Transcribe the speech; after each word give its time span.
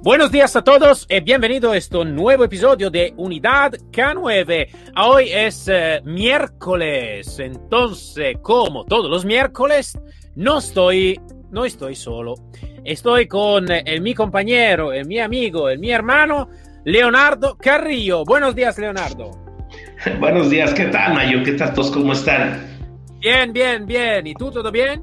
Buenos 0.00 0.30
días 0.30 0.54
a 0.54 0.62
todos 0.62 1.08
y 1.10 1.18
bienvenido 1.20 1.72
a 1.72 1.76
este 1.76 2.04
nuevo 2.04 2.44
episodio 2.44 2.88
de 2.88 3.12
Unidad 3.16 3.72
K9. 3.90 4.68
Hoy 4.96 5.28
es 5.32 5.66
eh, 5.66 6.00
miércoles, 6.04 7.40
entonces, 7.40 8.36
como 8.40 8.84
todos 8.84 9.10
los 9.10 9.24
miércoles, 9.24 9.98
no 10.36 10.58
estoy, 10.58 11.20
no 11.50 11.64
estoy 11.64 11.96
solo. 11.96 12.36
Estoy 12.84 13.26
con 13.26 13.68
eh, 13.72 14.00
mi 14.00 14.14
compañero, 14.14 14.92
el 14.92 15.04
mi 15.04 15.18
amigo, 15.18 15.68
el 15.68 15.80
mi 15.80 15.90
hermano, 15.90 16.48
Leonardo 16.84 17.58
Carrillo. 17.58 18.24
Buenos 18.24 18.54
días, 18.54 18.78
Leonardo. 18.78 19.32
Buenos 20.20 20.48
días, 20.48 20.72
¿qué 20.74 20.84
tal, 20.86 21.14
Mayo? 21.14 21.42
¿Qué 21.42 21.52
tal 21.54 21.74
todos? 21.74 21.90
¿Cómo 21.90 22.12
están? 22.12 22.78
Bien, 23.18 23.52
bien, 23.52 23.84
bien. 23.84 24.28
¿Y 24.28 24.34
tú, 24.34 24.52
todo 24.52 24.70
bien? 24.70 25.02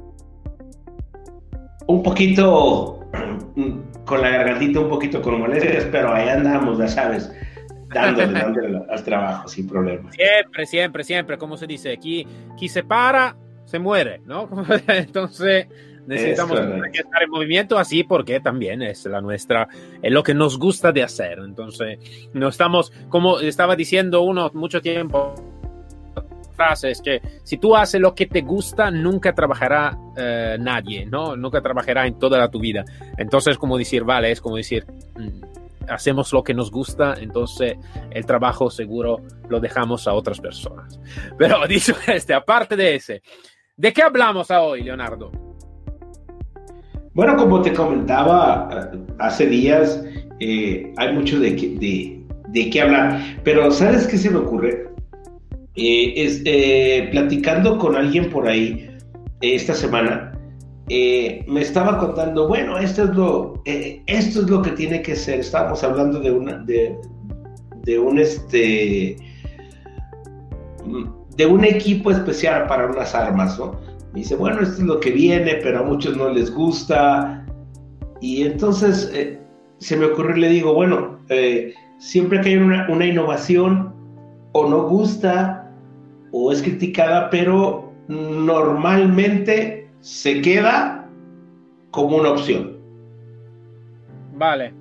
Un 1.86 2.02
poquito 2.02 3.02
con 4.06 4.22
la 4.22 4.30
gargantita, 4.30 4.80
un 4.80 4.90
poquito 4.90 5.22
con 5.22 5.40
molestias, 5.40 5.86
pero 5.92 6.14
ahí 6.14 6.30
andamos, 6.30 6.78
ya 6.78 6.88
sabes, 6.88 7.32
dándole, 7.90 8.34
dándole 8.40 8.82
al 8.90 9.04
trabajo 9.04 9.48
sin 9.48 9.68
problema. 9.68 10.12
Siempre, 10.12 10.66
siempre, 10.66 11.04
siempre, 11.04 11.38
como 11.38 11.58
se 11.58 11.68
dice, 11.68 11.92
aquí, 11.92 12.26
aquí 12.54 12.70
se 12.70 12.84
para, 12.84 13.36
se 13.66 13.80
muere, 13.80 14.22
¿no? 14.26 14.50
Entonces 14.88 15.68
necesitamos 16.08 16.60
estar 16.60 17.24
en 17.24 17.30
movimiento 17.30 17.78
así 17.78 18.04
porque 18.04 18.40
también 18.40 18.82
es 18.82 19.06
la 19.06 19.22
nuestra, 19.22 19.68
es 20.02 20.12
lo 20.12 20.24
que 20.24 20.34
nos 20.34 20.60
gusta 20.60 20.92
de 20.92 21.04
hacer. 21.04 21.40
Entonces, 21.40 22.00
no 22.34 22.50
estamos, 22.50 22.92
como 23.10 23.40
estaba 23.40 23.76
diciendo 23.76 24.22
uno 24.22 24.52
mucho 24.54 24.82
tiempo, 24.82 25.34
frase 26.56 26.92
es 26.92 27.02
que 27.02 27.22
si 27.44 27.58
tú 27.58 27.76
haces 27.76 28.02
lo 28.02 28.16
que 28.16 28.26
te 28.26 28.42
gusta, 28.42 28.90
nunca 28.90 29.34
trabajará 29.34 29.98
eh, 30.18 30.58
nadie, 30.60 31.06
¿no? 31.06 31.36
Nunca 31.36 31.62
trabajará 31.62 32.08
en 32.08 32.18
toda 32.18 32.50
tu 32.50 32.60
vida. 32.60 32.84
Entonces, 33.18 33.58
como 33.58 33.78
decir, 33.78 34.04
vale, 34.04 34.32
es 34.32 34.42
como 34.42 34.56
decir, 34.56 34.86
mm, 35.18 35.56
hacemos 35.90 36.32
lo 36.34 36.44
que 36.44 36.54
nos 36.54 36.72
gusta, 36.72 37.16
entonces 37.20 37.78
el 38.12 38.26
trabajo 38.26 38.70
seguro 38.70 39.22
lo 39.50 39.60
dejamos 39.60 40.08
a 40.08 40.14
otras 40.14 40.40
personas. 40.40 41.00
Pero 41.38 41.66
dicho 41.68 41.96
este, 42.08 42.34
aparte 42.34 42.76
de 42.76 42.96
ese, 42.96 43.22
¿de 43.76 43.94
qué 43.94 44.02
hablamos 44.02 44.50
hoy, 44.52 44.84
Leonardo? 44.84 45.32
Bueno, 47.14 47.38
como 47.38 47.62
te 47.62 47.74
comentaba 47.74 48.70
eh, 48.72 48.98
hace 49.20 49.46
días, 49.48 50.04
eh, 50.40 50.94
hay 50.98 51.14
mucho 51.14 51.40
de, 51.40 51.52
de, 51.52 52.26
de 52.50 52.70
qué 52.70 52.82
hablar, 52.82 53.22
pero 53.44 53.72
¿sabes 53.72 54.06
qué 54.08 54.18
se 54.18 54.30
me 54.30 54.38
ocurre? 54.38 54.95
Eh, 55.78 56.42
eh, 56.46 57.10
platicando 57.12 57.78
con 57.78 57.98
alguien 57.98 58.30
por 58.30 58.48
ahí 58.48 58.88
eh, 59.42 59.56
esta 59.56 59.74
semana, 59.74 60.32
me 60.88 61.62
estaba 61.62 61.98
contando, 61.98 62.48
bueno, 62.48 62.78
esto 62.78 63.04
es 63.04 63.10
lo, 63.10 63.62
esto 63.66 64.42
es 64.42 64.50
lo 64.50 64.62
que 64.62 64.72
tiene 64.72 65.02
que 65.02 65.16
ser. 65.16 65.40
Estábamos 65.42 65.84
hablando 65.84 66.20
de 66.20 66.32
una, 66.32 66.60
de, 66.60 66.96
de 67.84 68.00
un 68.00 68.20
este, 68.20 69.18
de 71.36 71.46
un 71.46 71.66
equipo 71.66 72.12
especial 72.12 72.68
para 72.68 72.86
unas 72.86 73.14
armas, 73.14 73.60
¿no? 73.60 73.74
Me 74.14 74.20
dice, 74.20 74.36
bueno, 74.36 74.62
esto 74.62 74.76
es 74.76 74.84
lo 74.84 75.00
que 75.00 75.12
viene, 75.12 75.56
pero 75.62 75.80
a 75.80 75.84
muchos 75.84 76.16
no 76.16 76.30
les 76.30 76.54
gusta. 76.54 77.46
Y 78.22 78.44
entonces 78.44 79.12
se 79.80 79.98
me 79.98 80.06
ocurrió 80.06 80.38
y 80.38 80.40
le 80.42 80.50
digo, 80.50 80.74
bueno, 80.74 81.20
siempre 81.98 82.40
que 82.42 82.50
hay 82.50 82.58
una, 82.58 82.88
una 82.90 83.08
innovación, 83.08 83.94
o 84.54 84.70
no 84.70 84.88
gusta 84.88 85.65
o 86.38 86.52
es 86.52 86.62
criticada, 86.62 87.30
pero 87.30 87.94
normalmente 88.10 89.90
se 90.02 90.42
queda 90.42 91.08
como 91.92 92.18
una 92.18 92.32
opción. 92.32 92.78
Vale. 94.34 94.74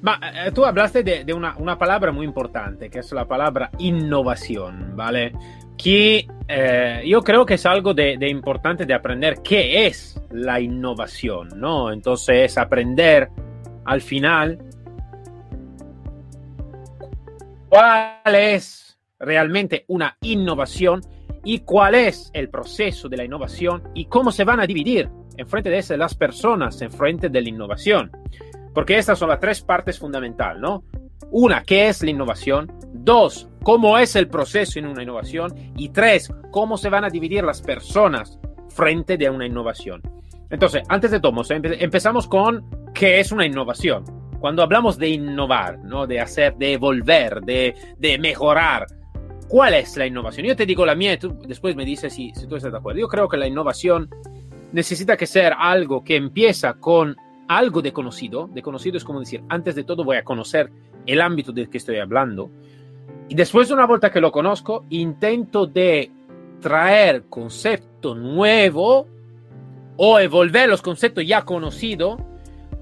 Ma, 0.00 0.18
eh, 0.22 0.52
tú 0.52 0.64
hablaste 0.64 1.02
de, 1.02 1.34
una, 1.34 1.54
una, 1.58 1.76
palabra 1.76 2.12
muy 2.12 2.24
importante, 2.24 2.88
que 2.88 3.00
es 3.00 3.12
la 3.12 3.28
palabra 3.28 3.70
innovación, 3.76 4.96
¿vale? 4.96 5.34
Que 5.76 6.26
eh, 6.48 7.02
yo 7.06 7.20
creo 7.20 7.44
que 7.44 7.54
es 7.54 7.66
algo 7.66 7.92
de, 7.92 8.16
importante 8.26 8.86
de 8.86 8.94
aprender 8.94 9.42
qué 9.42 9.86
es 9.86 10.18
la 10.30 10.60
innovación, 10.60 11.50
¿no? 11.56 11.92
Entonces, 11.92 12.56
aprender 12.56 13.28
al 13.84 14.00
final 14.00 14.58
cuál 17.68 18.34
es 18.34 18.83
realmente 19.18 19.84
una 19.88 20.16
innovación 20.20 21.00
y 21.44 21.60
cuál 21.60 21.94
es 21.94 22.30
el 22.32 22.48
proceso 22.48 23.08
de 23.08 23.16
la 23.16 23.24
innovación 23.24 23.82
y 23.94 24.06
cómo 24.06 24.32
se 24.32 24.44
van 24.44 24.60
a 24.60 24.66
dividir 24.66 25.08
en 25.36 25.46
frente 25.46 25.70
de 25.70 25.78
eso 25.78 25.96
las 25.96 26.14
personas 26.14 26.80
en 26.82 26.90
frente 26.90 27.28
de 27.28 27.42
la 27.42 27.48
innovación. 27.48 28.10
Porque 28.72 28.98
estas 28.98 29.18
son 29.18 29.28
las 29.28 29.40
tres 29.40 29.60
partes 29.62 29.98
fundamentales, 29.98 30.60
¿no? 30.60 30.84
Una, 31.30 31.62
¿qué 31.62 31.88
es 31.88 32.02
la 32.02 32.10
innovación? 32.10 32.72
Dos, 32.92 33.48
¿cómo 33.62 33.98
es 33.98 34.16
el 34.16 34.28
proceso 34.28 34.78
en 34.78 34.86
una 34.86 35.02
innovación? 35.02 35.52
Y 35.76 35.90
tres, 35.90 36.32
¿cómo 36.50 36.76
se 36.76 36.88
van 36.88 37.04
a 37.04 37.10
dividir 37.10 37.44
las 37.44 37.62
personas 37.62 38.38
frente 38.68 39.16
de 39.16 39.30
una 39.30 39.46
innovación? 39.46 40.02
Entonces, 40.50 40.82
antes 40.88 41.10
de 41.10 41.20
todo, 41.20 41.42
empezamos 41.50 42.28
con 42.28 42.64
qué 42.94 43.20
es 43.20 43.32
una 43.32 43.46
innovación. 43.46 44.04
Cuando 44.38 44.62
hablamos 44.62 44.98
de 44.98 45.08
innovar, 45.08 45.78
¿no? 45.78 46.06
de 46.06 46.20
hacer, 46.20 46.54
de 46.56 46.74
evolver, 46.74 47.40
de, 47.40 47.74
de 47.98 48.18
mejorar, 48.18 48.86
¿Cuál 49.54 49.74
es 49.74 49.96
la 49.96 50.04
innovación? 50.04 50.48
Yo 50.48 50.56
te 50.56 50.66
digo 50.66 50.84
la 50.84 50.96
mía 50.96 51.12
y 51.12 51.16
tú 51.16 51.38
después 51.46 51.76
me 51.76 51.84
dices 51.84 52.12
si, 52.12 52.32
si 52.34 52.48
tú 52.48 52.56
estás 52.56 52.72
de 52.72 52.78
acuerdo. 52.78 52.98
Yo 52.98 53.06
creo 53.06 53.28
que 53.28 53.36
la 53.36 53.46
innovación 53.46 54.10
necesita 54.72 55.16
que 55.16 55.28
ser 55.28 55.54
algo 55.56 56.02
que 56.02 56.16
empieza 56.16 56.74
con 56.74 57.16
algo 57.46 57.80
de 57.80 57.92
conocido. 57.92 58.48
De 58.52 58.62
conocido 58.62 58.96
es 58.96 59.04
como 59.04 59.20
decir, 59.20 59.44
antes 59.48 59.76
de 59.76 59.84
todo 59.84 60.02
voy 60.02 60.16
a 60.16 60.24
conocer 60.24 60.72
el 61.06 61.20
ámbito 61.20 61.52
del 61.52 61.70
que 61.70 61.78
estoy 61.78 61.98
hablando. 61.98 62.50
Y 63.28 63.36
después, 63.36 63.70
una 63.70 63.86
vuelta 63.86 64.10
que 64.10 64.20
lo 64.20 64.32
conozco, 64.32 64.86
intento 64.90 65.68
de 65.68 66.10
traer 66.60 67.26
concepto 67.30 68.16
nuevo 68.16 69.06
o 69.96 70.18
evolver 70.18 70.68
los 70.68 70.82
conceptos 70.82 71.24
ya 71.24 71.42
conocidos 71.42 72.20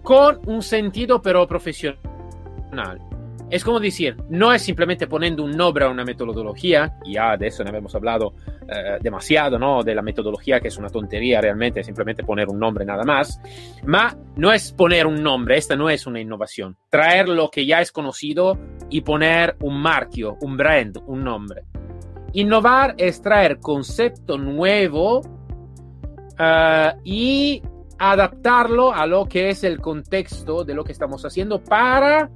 con 0.03 0.41
un 0.47 0.63
sentido 0.63 1.21
pero 1.21 1.47
profesional. 1.47 3.12
Es 3.53 3.65
como 3.65 3.81
decir, 3.81 4.17
no 4.31 4.51
es 4.53 4.63
simplemente 4.63 5.07
poniendo 5.07 5.45
un 5.45 5.51
nombre 5.51 5.85
a 5.85 5.91
una 5.91 6.05
metodología, 6.05 6.95
ya 7.05 7.37
de 7.37 7.49
eso 7.49 7.63
hemos 7.63 7.95
hablado 7.95 8.33
eh, 8.67 8.99
demasiado, 9.03 9.59
¿no? 9.59 9.83
De 9.83 9.95
la 9.95 10.01
metodología, 10.01 10.59
que 10.59 10.69
es 10.69 10.79
una 10.79 10.89
tontería 10.89 11.39
realmente, 11.39 11.85
simplemente 11.85 12.25
poner 12.25 12.49
un 12.49 12.59
nombre 12.59 12.87
nada 12.87 13.05
más. 13.05 13.39
Ma 13.85 14.17
no 14.37 14.55
es 14.55 14.73
poner 14.73 15.07
un 15.07 15.23
nombre, 15.23 15.59
esta 15.59 15.77
no 15.77 15.91
es 15.91 16.07
una 16.07 16.19
innovación. 16.19 16.79
Traer 16.89 17.29
lo 17.29 17.51
que 17.51 17.67
ya 17.67 17.83
es 17.83 17.93
conocido 17.93 18.59
y 18.89 19.03
poner 19.03 19.57
un 19.61 19.83
marquio, 19.83 20.39
un 20.41 20.57
brand, 20.57 20.99
un 21.07 21.23
nombre. 21.23 21.65
Innovar 22.33 22.95
es 22.97 23.21
traer 23.21 23.59
concepto 23.59 24.39
nuevo 24.39 25.19
uh, 25.19 26.99
y 27.05 27.63
adaptarlo 27.99 28.95
a 28.95 29.07
lo 29.07 29.27
que 29.27 29.51
es 29.51 29.63
el 29.63 29.79
contexto 29.79 30.65
de 30.65 30.75
lo 30.75 30.85
que 30.85 30.93
estamos 30.93 31.23
haciendo 31.27 31.63
para 31.63 32.31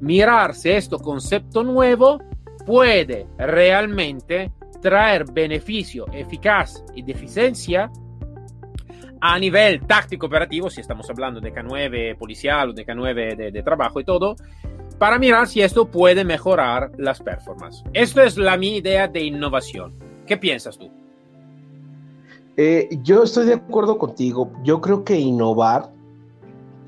mirar 0.00 0.54
si 0.54 0.70
este 0.70 0.96
concepto 0.96 1.62
nuevo 1.62 2.20
puede 2.66 3.26
realmente 3.38 4.52
traer 4.80 5.30
beneficio 5.30 6.06
eficaz 6.12 6.82
y 6.94 7.02
de 7.02 7.12
eficiencia 7.12 7.90
a 9.20 9.38
nivel 9.38 9.86
táctico 9.86 10.26
operativo, 10.26 10.70
si 10.70 10.80
estamos 10.80 11.08
hablando 11.10 11.40
de 11.40 11.52
K9 11.52 12.16
policial 12.16 12.70
o 12.70 12.72
de 12.72 12.86
K9 12.86 13.52
de, 13.52 13.62
trabajo 13.62 14.00
y 14.00 14.04
todo, 14.04 14.34
para 14.98 15.18
mirar 15.18 15.46
si 15.46 15.60
esto 15.60 15.90
puede 15.90 16.24
mejorar 16.24 16.92
las 16.96 17.20
performances. 17.20 17.84
Esto 17.92 18.22
es 18.22 18.38
la 18.38 18.56
mi 18.56 18.76
idea 18.76 19.08
de 19.08 19.20
innovación. 19.22 19.94
¿Qué 20.26 20.38
piensas 20.38 20.78
tú? 20.78 20.90
Eh, 22.56 22.88
yo 23.02 23.22
estoy 23.22 23.46
de 23.46 23.54
acuerdo 23.54 23.98
contigo. 23.98 24.52
Yo 24.64 24.80
creo 24.80 25.04
que 25.04 25.18
innovar 25.18 25.90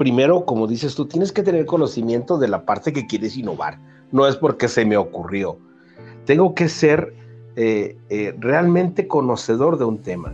primero, 0.02 0.44
como 0.44 0.66
dices 0.66 0.94
tú, 0.94 1.06
tienes 1.06 1.31
que 1.32 1.43
tener 1.43 1.64
conocimiento 1.64 2.38
de 2.38 2.49
la 2.49 2.64
parte 2.64 2.93
que 2.93 3.06
quieres 3.06 3.37
innovar. 3.37 3.78
No 4.10 4.26
es 4.26 4.37
porque 4.37 4.69
se 4.69 4.84
me 4.84 4.96
ocurrió. 4.96 5.58
Tengo 6.25 6.54
que 6.54 6.69
ser 6.69 7.14
eh, 7.56 7.96
eh, 8.10 8.34
realmente 8.38 9.06
conocedor 9.06 9.78
de 9.78 9.84
un 9.84 9.99
tema. 9.99 10.32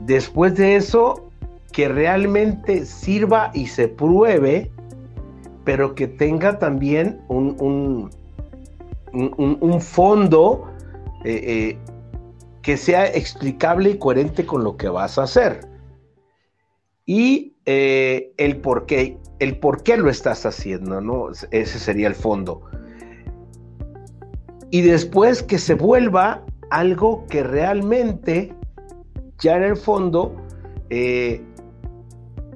Después 0.00 0.56
de 0.56 0.76
eso, 0.76 1.30
que 1.72 1.88
realmente 1.88 2.84
sirva 2.84 3.50
y 3.54 3.66
se 3.66 3.88
pruebe 3.88 4.70
pero 5.64 5.94
que 5.94 6.08
tenga 6.08 6.58
también 6.58 7.20
un, 7.28 8.10
un, 9.12 9.80
fondo 9.80 10.68
eh, 11.24 11.42
eh, 11.44 11.78
que 12.62 12.76
sea 12.76 13.06
explicable 13.06 13.90
y 13.90 13.98
coherente 13.98 14.46
con 14.46 14.64
lo 14.64 14.76
que 14.76 14.88
vas 14.88 15.18
a 15.18 15.24
hacer. 15.24 15.68
Y 17.06 17.49
eh, 17.66 18.32
el 18.36 18.60
por 18.60 18.86
qué, 18.86 19.18
el 19.38 19.58
por 19.58 19.82
qué 19.82 19.96
lo 19.96 20.10
estás 20.10 20.46
haciendo, 20.46 21.00
¿no? 21.00 21.28
Ese 21.50 21.78
sería 21.78 22.08
el 22.08 22.14
fondo. 22.14 22.62
Y 24.70 24.82
después 24.82 25.42
que 25.42 25.58
se 25.58 25.74
vuelva 25.74 26.44
algo 26.70 27.26
que 27.26 27.42
realmente, 27.42 28.54
ya 29.38 29.56
en 29.56 29.64
el 29.64 29.76
fondo, 29.76 30.36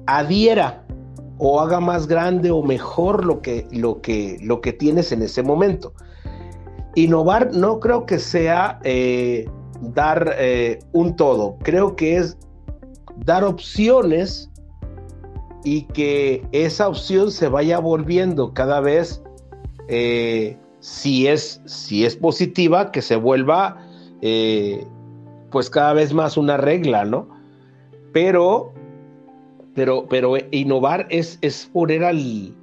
adhiera 0.07 0.85
o 1.37 1.59
haga 1.59 1.79
más 1.79 2.07
grande 2.07 2.51
o 2.51 2.61
mejor 2.63 3.25
lo 3.25 3.41
que, 3.41 3.67
lo 3.71 4.01
que, 4.01 4.37
lo 4.41 4.61
que 4.61 4.73
tienes 4.73 5.11
en 5.11 5.21
ese 5.21 5.43
momento. 5.43 5.93
Innovar 6.95 7.53
no 7.53 7.79
creo 7.79 8.05
que 8.05 8.19
sea 8.19 8.79
eh, 8.83 9.49
dar 9.81 10.35
eh, 10.37 10.79
un 10.93 11.15
todo, 11.15 11.57
creo 11.63 11.95
que 11.95 12.17
es 12.17 12.37
dar 13.25 13.43
opciones 13.43 14.49
y 15.65 15.81
que 15.81 16.41
esa 16.53 16.87
opción 16.87 17.29
se 17.31 17.49
vaya 17.49 17.79
volviendo 17.79 18.53
cada 18.53 18.79
vez, 18.79 19.21
eh, 19.89 20.57
si, 20.79 21.27
es, 21.27 21.61
si 21.65 22.05
es 22.05 22.15
positiva, 22.15 22.93
que 22.93 23.01
se 23.01 23.17
vuelva 23.17 23.81
pues 25.51 25.69
cada 25.69 25.93
vez 25.93 26.13
más 26.13 26.37
una 26.37 26.57
regla, 26.57 27.05
¿no? 27.05 27.27
Pero 28.11 28.73
pero, 29.75 30.07
pero 30.09 30.37
innovar 30.51 31.05
es, 31.09 31.37
es 31.41 31.69
poner 31.71 32.03
al, 32.03 32.55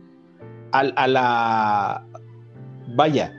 al, 0.72 0.92
a 0.96 1.06
la, 1.06 2.06
vaya, 2.96 3.32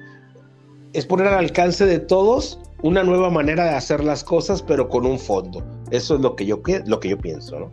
es 0.94 1.06
poner 1.06 1.28
al 1.28 1.40
alcance 1.40 1.86
de 1.86 2.00
todos 2.00 2.60
una 2.84 3.04
nueva 3.04 3.30
manera 3.30 3.66
de 3.66 3.72
hacer 3.72 4.04
las 4.04 4.24
cosas, 4.24 4.62
pero 4.62 4.88
con 4.88 5.06
un 5.06 5.18
fondo. 5.18 5.64
Eso 5.90 6.16
es 6.16 6.22
lo 6.22 6.36
que 6.36 6.46
yo, 6.46 6.62
lo 6.86 7.00
que 7.00 7.10
yo 7.10 7.18
pienso, 7.18 7.60
¿no? 7.60 7.72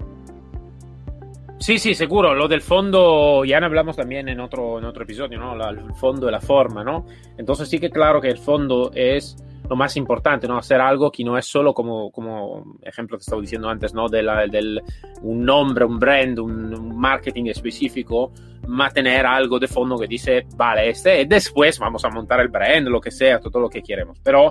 Sí, 1.60 1.78
sí, 1.78 1.94
seguro. 1.94 2.34
Lo 2.34 2.48
del 2.48 2.62
fondo, 2.62 3.44
ya 3.44 3.58
hablamos 3.58 3.94
también 3.94 4.30
en 4.30 4.40
otro, 4.40 4.78
en 4.78 4.86
otro 4.86 5.02
episodio, 5.02 5.38
¿no? 5.38 5.52
el 5.68 5.94
fondo 5.94 6.26
y 6.26 6.32
la 6.32 6.40
forma, 6.40 6.82
¿no? 6.82 7.04
Entonces 7.36 7.68
sí 7.68 7.78
que 7.78 7.90
claro 7.90 8.18
que 8.18 8.28
el 8.28 8.38
fondo 8.38 8.90
es 8.94 9.36
lo 9.68 9.76
más 9.76 9.94
importante, 9.98 10.48
¿no? 10.48 10.56
Hacer 10.56 10.80
algo 10.80 11.12
que 11.12 11.22
no 11.22 11.36
es 11.36 11.44
solo 11.44 11.74
como, 11.74 12.10
como 12.10 12.78
ejemplo 12.82 13.18
que 13.18 13.20
estaba 13.20 13.42
diciendo 13.42 13.68
antes, 13.68 13.92
¿no? 13.92 14.08
De 14.08 14.22
del, 14.50 14.80
un 15.20 15.44
nombre, 15.44 15.84
un 15.84 15.98
brand, 15.98 16.38
un, 16.38 16.96
marketing 16.96 17.46
específico, 17.46 18.32
mantener 18.66 19.26
algo 19.26 19.58
de 19.58 19.68
fondo 19.68 19.98
que 19.98 20.06
dice, 20.06 20.46
vale, 20.56 20.88
este, 20.88 21.20
y 21.20 21.26
después 21.26 21.78
vamos 21.78 22.02
a 22.06 22.08
montar 22.08 22.40
el 22.40 22.48
brand, 22.48 22.88
lo 22.88 23.02
que 23.02 23.10
sea, 23.10 23.38
todo 23.38 23.60
lo 23.60 23.68
que 23.68 23.82
queremos. 23.82 24.18
Pero 24.24 24.50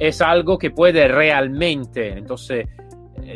es 0.00 0.20
algo 0.20 0.58
que 0.58 0.72
puede 0.72 1.06
realmente, 1.06 2.18
entonces, 2.18 2.66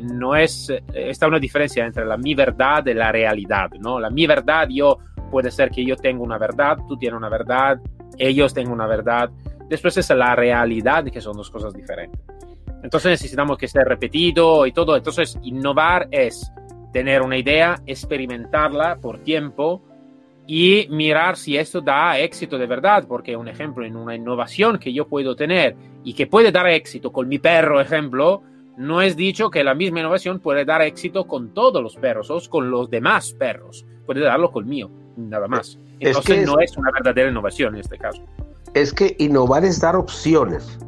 no 0.03 0.37
es, 0.37 0.73
está 0.93 1.27
una 1.27 1.39
diferencia 1.39 1.85
entre 1.85 2.05
la 2.05 2.17
mi 2.17 2.35
verdad 2.35 2.87
y 2.87 2.95
la 2.95 3.13
realidad, 3.13 3.71
¿no? 3.81 4.01
La 4.01 4.11
mi 4.11 4.27
verdad, 4.27 4.69
yo, 4.69 4.99
puede 5.31 5.51
ser 5.51 5.71
que 5.71 5.85
yo 5.85 5.97
tenga 5.97 6.23
una 6.23 6.39
verdad, 6.39 6.79
tú 6.89 6.97
tienes 6.97 7.17
una 7.17 7.29
verdad, 7.29 7.81
ellos 8.19 8.55
tengan 8.55 8.73
una 8.73 8.87
verdad, 8.87 9.31
Después 9.69 9.97
es 9.97 10.11
la 10.11 10.37
realidad, 10.37 11.05
que 11.05 11.21
son 11.21 11.37
dos 11.37 11.51
cosas 11.51 11.73
diferentes. 11.73 12.21
Entonces 12.83 13.13
necesitamos 13.13 13.57
que 13.57 13.67
esté 13.67 13.83
repetido 13.83 14.67
y 14.67 14.73
todo. 14.73 14.97
Entonces 14.97 15.39
innovar 15.43 16.09
es 16.11 16.53
tener 16.93 17.23
una 17.23 17.39
idea, 17.39 17.81
experimentarla 17.87 18.97
por 18.97 19.21
tiempo 19.21 19.83
y 20.47 20.87
mirar 20.91 21.37
si 21.37 21.57
esto 21.57 21.81
da 21.81 22.19
éxito 22.19 22.59
de 22.59 22.67
verdad, 22.67 23.07
porque 23.09 23.35
un 23.37 23.49
ejemplo 23.49 23.87
en 23.87 23.97
una 23.97 24.15
innovación 24.15 24.79
que 24.79 24.93
yo 24.93 25.09
puedo 25.09 25.35
tener 25.35 25.75
y 26.05 26.13
que 26.13 26.27
puede 26.27 26.53
dar 26.53 26.67
éxito 26.69 27.11
con 27.11 27.27
mi 27.27 27.39
perro, 27.39 27.81
ejemplo, 27.81 28.43
no 28.77 29.01
es 29.01 29.17
dicho 29.17 29.51
que 29.51 29.65
la 29.65 29.75
misma 29.75 30.01
innovación 30.01 30.41
puede 30.41 30.65
dar 30.65 30.83
éxito 30.83 31.27
con 31.27 31.55
todos 31.55 31.83
los 31.83 31.97
perros 31.97 32.31
o 32.31 32.39
con 32.51 32.71
los 32.71 32.91
demás 32.91 33.33
perros. 33.33 33.85
Puede 34.07 34.21
darlo 34.21 34.51
con 34.51 34.65
el 34.65 34.71
mío, 34.71 34.91
nada 35.17 35.49
más. 35.49 35.79
Entonces 36.01 36.47
no 36.47 36.61
es 36.61 36.77
una 36.77 36.91
verdadera 36.91 37.31
innovación 37.31 37.75
en 37.75 37.81
este 37.81 37.99
caso 37.99 38.23
es 38.75 38.93
que 38.93 39.17
innovar 39.19 39.65
es 39.65 39.81
dar 39.81 39.97
opciones. 39.97 40.79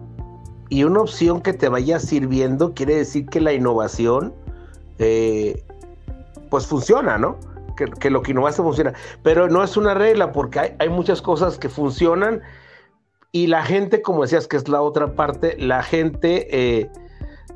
Y 0.69 0.85
una 0.85 1.03
opción 1.03 1.41
que 1.41 1.53
te 1.53 1.69
vaya 1.69 1.99
sirviendo 2.01 2.75
quiere 2.75 2.97
decir 2.97 3.27
que 3.27 3.41
la 3.41 3.53
innovación, 3.53 4.35
eh, 4.99 5.65
pues 6.51 6.67
funciona, 6.67 7.17
¿no? 7.17 7.39
Que, 8.01 8.11
lo 8.11 8.23
que 8.23 8.33
innovaste 8.33 8.63
funciona. 8.63 8.93
Pero 9.23 9.49
no 9.49 9.63
es 9.63 9.77
una 9.77 9.95
regla 9.95 10.33
porque 10.33 10.75
hay, 10.79 10.89
muchas 10.89 11.23
cosas 11.23 11.59
que 11.59 11.69
funcionan 11.69 12.43
y 13.31 13.47
la 13.47 13.63
gente, 13.63 14.03
como 14.03 14.23
decías, 14.23 14.49
que 14.49 14.57
es 14.57 14.69
la 14.69 14.83
otra 14.83 15.15
parte, 15.15 15.57
la 15.59 15.83
gente 15.83 16.49
eh, 16.51 16.91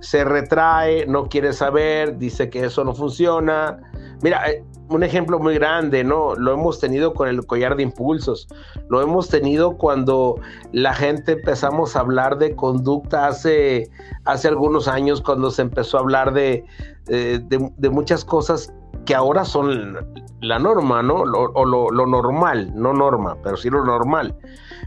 se 0.01 0.25
retrae, 0.25 1.07
no 1.07 1.29
quiere 1.29 1.53
saber, 1.53 2.19
dice 2.19 2.51
que 2.51 2.65
eso 2.65 2.85
no 2.85 2.95
funciona. 2.95 3.79
Mira, 4.23 4.51
eh, 4.51 4.65
un 4.91 5.05
ejemplo 5.05 5.39
muy 5.39 5.55
grande, 5.55 6.03
¿no? 6.03 6.35
Lo 6.35 6.53
hemos 6.53 6.81
tenido 6.81 7.15
con 7.15 7.29
el 7.29 7.47
collar 7.47 7.77
de 7.77 7.85
impulsos, 7.85 8.49
lo 8.89 9.01
hemos 9.01 9.29
tenido 9.29 9.77
cuando 9.77 10.41
la 10.73 10.95
gente 10.95 11.33
empezamos 11.33 11.95
a 11.95 12.01
hablar 12.01 12.39
de 12.39 12.57
conducta 12.57 13.29
hace, 13.29 13.89
hace 14.25 14.49
algunos 14.49 14.89
años, 14.89 15.21
cuando 15.21 15.51
se 15.51 15.63
empezó 15.63 15.99
a 15.99 16.01
hablar 16.01 16.33
de, 16.33 16.65
eh, 17.09 17.41
de, 17.43 17.91
muchas 17.91 18.25
cosas 18.25 18.73
que 19.07 19.15
ahora 19.15 19.45
son 19.45 19.97
la 20.41 20.59
norma, 20.59 21.03
¿no? 21.03 21.23
o 21.23 21.65
lo, 21.65 22.07
normal, 22.07 22.73
no 22.75 22.93
norma, 22.93 23.37
pero 23.43 23.57
sí 23.57 23.71
lo 23.71 23.85
normal. 23.85 24.37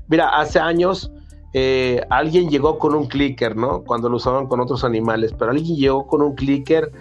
Mira, 0.07 0.29
hace 0.37 0.59
años 0.59 1.11
eh, 1.53 2.01
alguien 2.09 2.49
llegó 2.49 2.79
con 2.79 2.95
un 2.95 3.05
clicker, 3.05 3.55
¿no? 3.55 3.83
Cuando 3.83 4.09
lo 4.09 4.17
usaban 4.17 4.47
con 4.47 4.59
otros 4.59 4.83
animales, 4.83 5.33
pero 5.37 5.51
alguien 5.51 5.75
llegó 5.75 6.07
con 6.07 6.21
un 6.21 6.35
clicker 6.35 6.91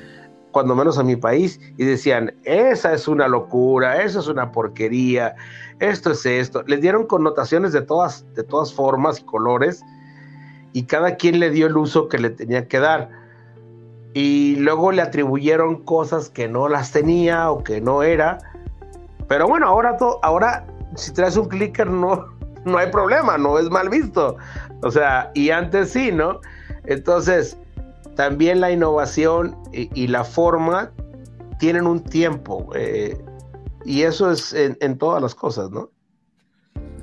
cuando 0.52 0.74
menos 0.74 0.98
a 0.98 1.02
mi 1.02 1.16
país, 1.16 1.58
y 1.78 1.84
decían, 1.84 2.34
esa 2.44 2.92
es 2.92 3.08
una 3.08 3.26
locura, 3.26 4.02
eso 4.02 4.20
es 4.20 4.28
una 4.28 4.52
porquería, 4.52 5.34
esto 5.80 6.12
es 6.12 6.26
esto. 6.26 6.62
Les 6.66 6.80
dieron 6.80 7.06
connotaciones 7.06 7.72
de 7.72 7.80
todas, 7.80 8.26
de 8.34 8.44
todas 8.44 8.72
formas 8.72 9.20
y 9.20 9.24
colores, 9.24 9.82
y 10.74 10.84
cada 10.84 11.16
quien 11.16 11.40
le 11.40 11.50
dio 11.50 11.66
el 11.66 11.76
uso 11.76 12.08
que 12.08 12.18
le 12.18 12.30
tenía 12.30 12.68
que 12.68 12.78
dar. 12.78 13.10
Y 14.14 14.56
luego 14.56 14.92
le 14.92 15.00
atribuyeron 15.00 15.82
cosas 15.84 16.28
que 16.28 16.48
no 16.48 16.68
las 16.68 16.92
tenía 16.92 17.50
o 17.50 17.64
que 17.64 17.80
no 17.80 18.02
era. 18.02 18.38
Pero 19.28 19.48
bueno, 19.48 19.66
ahora, 19.66 19.96
ahora 20.22 20.66
si 20.96 21.12
traes 21.12 21.36
un 21.38 21.48
clicker 21.48 21.90
no, 21.90 22.26
no 22.64 22.78
hay 22.78 22.90
problema, 22.90 23.38
no 23.38 23.58
es 23.58 23.70
mal 23.70 23.88
visto. 23.88 24.36
O 24.82 24.90
sea, 24.90 25.30
y 25.34 25.50
antes 25.50 25.90
sí, 25.90 26.12
¿no? 26.12 26.40
Entonces, 26.84 27.56
también 28.16 28.60
la 28.60 28.70
innovación 28.70 29.56
y, 29.72 30.06
la 30.08 30.24
forma 30.24 30.90
tienen 31.58 31.86
un 31.86 32.02
tiempo. 32.02 32.70
Eh, 32.74 33.18
y 33.84 34.02
eso 34.02 34.30
es 34.30 34.52
en, 34.52 34.98
todas 34.98 35.22
las 35.22 35.34
cosas, 35.34 35.70
¿no? 35.70 35.90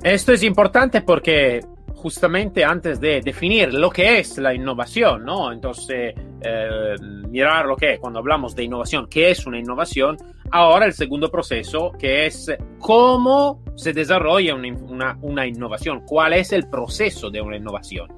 Esto 0.02 0.32
es 0.32 0.42
importante 0.42 1.02
porque 1.02 1.60
justamente 1.94 2.64
antes 2.64 3.00
de 3.00 3.20
definir 3.20 3.74
lo 3.74 3.90
que 3.90 4.18
es 4.18 4.38
la 4.38 4.54
innovación, 4.54 5.24
¿no? 5.24 5.52
Entonces, 5.52 6.14
eh, 6.42 6.96
mirar 7.28 7.66
lo 7.66 7.76
que 7.76 7.94
es, 7.94 8.00
cuando 8.00 8.18
hablamos 8.18 8.54
de 8.54 8.64
innovación, 8.64 9.06
qué 9.08 9.30
es 9.30 9.46
una 9.46 9.58
innovación, 9.58 10.16
ahora 10.50 10.86
el 10.86 10.92
segundo 10.92 11.30
proceso, 11.30 11.92
que 11.98 12.26
es 12.26 12.52
cómo 12.78 13.62
se 13.76 13.92
desarrolla 13.92 14.54
una, 14.54 15.18
una 15.20 15.46
innovación, 15.46 16.02
cuál 16.06 16.32
es 16.34 16.52
el 16.52 16.68
proceso 16.68 17.30
de 17.30 17.40
una 17.40 17.56
innovación. 17.56 18.12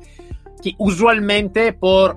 Que 0.62 0.74
usualmente 0.78 1.72
por 1.72 2.16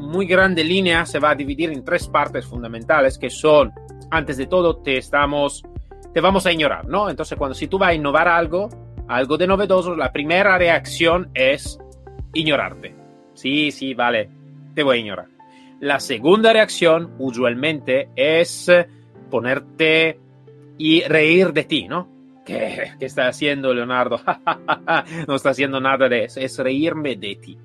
muy 0.00 0.26
grande 0.26 0.64
línea 0.64 1.06
se 1.06 1.18
va 1.18 1.30
a 1.30 1.34
dividir 1.34 1.70
en 1.70 1.84
tres 1.84 2.08
partes 2.08 2.46
fundamentales 2.46 3.18
que 3.18 3.30
son, 3.30 3.72
antes 4.10 4.36
de 4.36 4.46
todo, 4.46 4.78
te 4.78 4.96
estamos, 4.96 5.62
te 6.12 6.20
vamos 6.20 6.46
a 6.46 6.52
ignorar, 6.52 6.86
¿no? 6.86 7.10
Entonces, 7.10 7.36
cuando 7.38 7.54
si 7.54 7.68
tú 7.68 7.78
vas 7.78 7.90
a 7.90 7.94
innovar 7.94 8.28
algo, 8.28 8.68
algo 9.08 9.36
de 9.36 9.46
novedoso, 9.46 9.94
la 9.94 10.12
primera 10.12 10.56
reacción 10.58 11.30
es 11.34 11.78
ignorarte. 12.32 12.94
Sí, 13.34 13.70
sí, 13.70 13.94
vale, 13.94 14.30
te 14.74 14.82
voy 14.82 14.98
a 14.98 15.00
ignorar. 15.00 15.28
La 15.80 16.00
segunda 16.00 16.52
reacción, 16.52 17.14
usualmente, 17.18 18.08
es 18.16 18.70
ponerte 19.30 20.18
y 20.76 21.02
reír 21.02 21.52
de 21.52 21.64
ti, 21.64 21.88
¿no? 21.88 22.08
¿Qué, 22.44 22.92
¿Qué 22.98 23.06
está 23.06 23.28
haciendo 23.28 23.72
Leonardo? 23.72 24.20
no 25.28 25.34
está 25.34 25.50
haciendo 25.50 25.80
nada 25.80 26.08
de 26.08 26.24
eso, 26.24 26.40
es 26.40 26.58
reírme 26.58 27.16
de 27.16 27.36
ti 27.36 27.58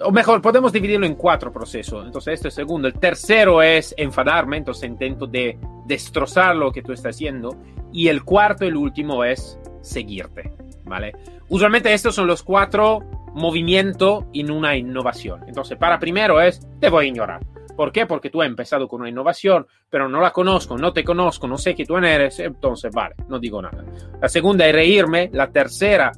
o 0.00 0.10
mejor, 0.10 0.42
podemos 0.42 0.72
dividirlo 0.72 1.06
en 1.06 1.14
cuatro 1.14 1.52
procesos. 1.52 2.04
Entonces, 2.04 2.34
este 2.34 2.48
es 2.48 2.58
el 2.58 2.64
segundo. 2.64 2.88
El 2.88 2.94
tercero 2.94 3.62
es 3.62 3.94
enfadarme, 3.96 4.56
entonces 4.56 4.88
intento 4.88 5.26
de 5.26 5.58
destrozar 5.86 6.56
lo 6.56 6.72
que 6.72 6.82
tú 6.82 6.92
estás 6.92 7.14
haciendo. 7.16 7.56
Y 7.92 8.08
el 8.08 8.24
cuarto, 8.24 8.64
el 8.64 8.76
último, 8.76 9.24
es 9.24 9.58
seguirte, 9.82 10.52
¿vale? 10.84 11.12
Usualmente 11.48 11.92
estos 11.92 12.14
son 12.14 12.26
los 12.26 12.42
cuatro 12.42 13.00
movimientos 13.34 14.24
en 14.32 14.50
una 14.50 14.76
innovación. 14.76 15.42
Entonces, 15.46 15.76
para 15.76 15.98
primero 15.98 16.40
es, 16.40 16.60
te 16.80 16.88
voy 16.88 17.06
a 17.06 17.08
ignorar. 17.08 17.40
¿Por 17.76 17.90
qué? 17.90 18.06
Porque 18.06 18.30
tú 18.30 18.40
has 18.40 18.48
empezado 18.48 18.86
con 18.86 19.00
una 19.00 19.10
innovación, 19.10 19.66
pero 19.90 20.08
no 20.08 20.20
la 20.20 20.30
conozco, 20.30 20.78
no 20.78 20.92
te 20.92 21.02
conozco, 21.02 21.48
no 21.48 21.58
sé 21.58 21.74
tú 21.84 21.96
eres, 21.96 22.38
entonces 22.38 22.92
vale, 22.94 23.16
no 23.28 23.38
digo 23.38 23.60
nada. 23.60 23.84
La 24.20 24.28
segunda 24.28 24.66
es 24.66 24.72
reírme, 24.72 25.28
la 25.32 25.50
tercera 25.50 26.12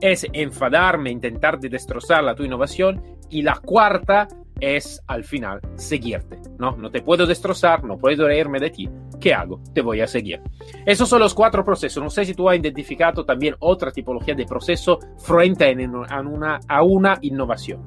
es 0.00 0.26
enfadarme, 0.32 1.10
intentar 1.10 1.58
de 1.58 1.70
destrozar 1.70 2.22
la 2.22 2.34
tu 2.34 2.44
innovación 2.44 3.02
y 3.30 3.42
la 3.42 3.56
cuarta 3.56 4.28
es 4.60 5.02
al 5.06 5.24
final 5.24 5.60
seguirte, 5.76 6.40
¿no? 6.58 6.76
No 6.76 6.90
te 6.90 7.02
puedo 7.02 7.26
destrozar, 7.26 7.84
no 7.84 7.96
puedo 7.98 8.26
reírme 8.26 8.60
de 8.60 8.70
ti. 8.70 8.88
¿Qué 9.20 9.34
hago? 9.34 9.60
Te 9.74 9.80
voy 9.80 10.00
a 10.00 10.06
seguir. 10.06 10.40
Esos 10.86 11.08
son 11.08 11.20
los 11.20 11.34
cuatro 11.34 11.64
procesos. 11.64 12.02
No 12.02 12.10
sé 12.10 12.24
si 12.24 12.34
tú 12.34 12.48
has 12.48 12.58
identificado 12.58 13.24
también 13.24 13.54
otra 13.58 13.90
tipología 13.90 14.34
de 14.34 14.46
proceso 14.46 14.98
frente 15.18 15.76
a 16.08 16.20
una, 16.20 16.60
a 16.68 16.82
una 16.82 17.18
innovación. 17.22 17.80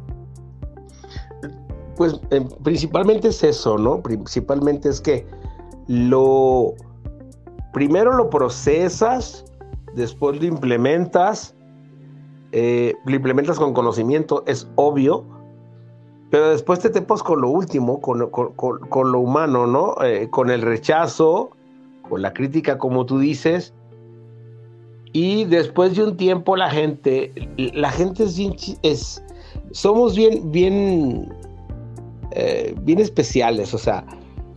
Pues 1.96 2.20
eh, 2.32 2.46
principalmente 2.64 3.30
es 3.30 3.44
eso, 3.44 3.78
¿no? 3.78 4.02
Principalmente 4.02 4.90
es 4.90 5.00
que 5.00 5.26
lo 5.88 6.76
primero 7.74 8.14
lo 8.14 8.30
procesas, 8.30 9.46
después 9.96 10.40
lo 10.40 10.46
implementas, 10.46 11.56
eh, 12.52 12.94
lo 13.06 13.16
implementas 13.16 13.58
con 13.58 13.74
conocimiento, 13.74 14.44
es 14.48 14.70
obvio, 14.76 15.26
pero 16.32 16.50
después 16.50 16.80
te 16.80 16.90
tepas 16.90 17.22
con 17.22 17.42
lo 17.42 17.50
último, 17.50 18.00
con, 18.00 18.20
lo 18.20 19.20
humano, 19.20 19.68
¿no? 19.68 19.96
Eh, 20.02 20.30
con 20.30 20.50
el 20.50 20.62
rechazo, 20.62 21.52
con 22.10 22.22
la 22.22 22.34
crítica, 22.34 22.78
como 22.78 23.06
tú 23.06 23.20
dices. 23.20 23.74
Y 25.12 25.44
después 25.44 25.98
de 25.98 26.06
un 26.06 26.16
tiempo 26.16 26.56
la 26.56 26.70
gente, 26.70 27.34
la 27.58 27.92
gente 27.92 28.24
es 28.24 28.38
bien, 28.38 28.56
es, 28.82 29.22
somos 29.72 30.16
bien, 30.16 30.50
bien, 30.54 31.34
eh, 32.32 32.74
bien 32.82 33.00
especiales. 33.00 33.74
O 33.74 33.78
sea, 33.78 34.06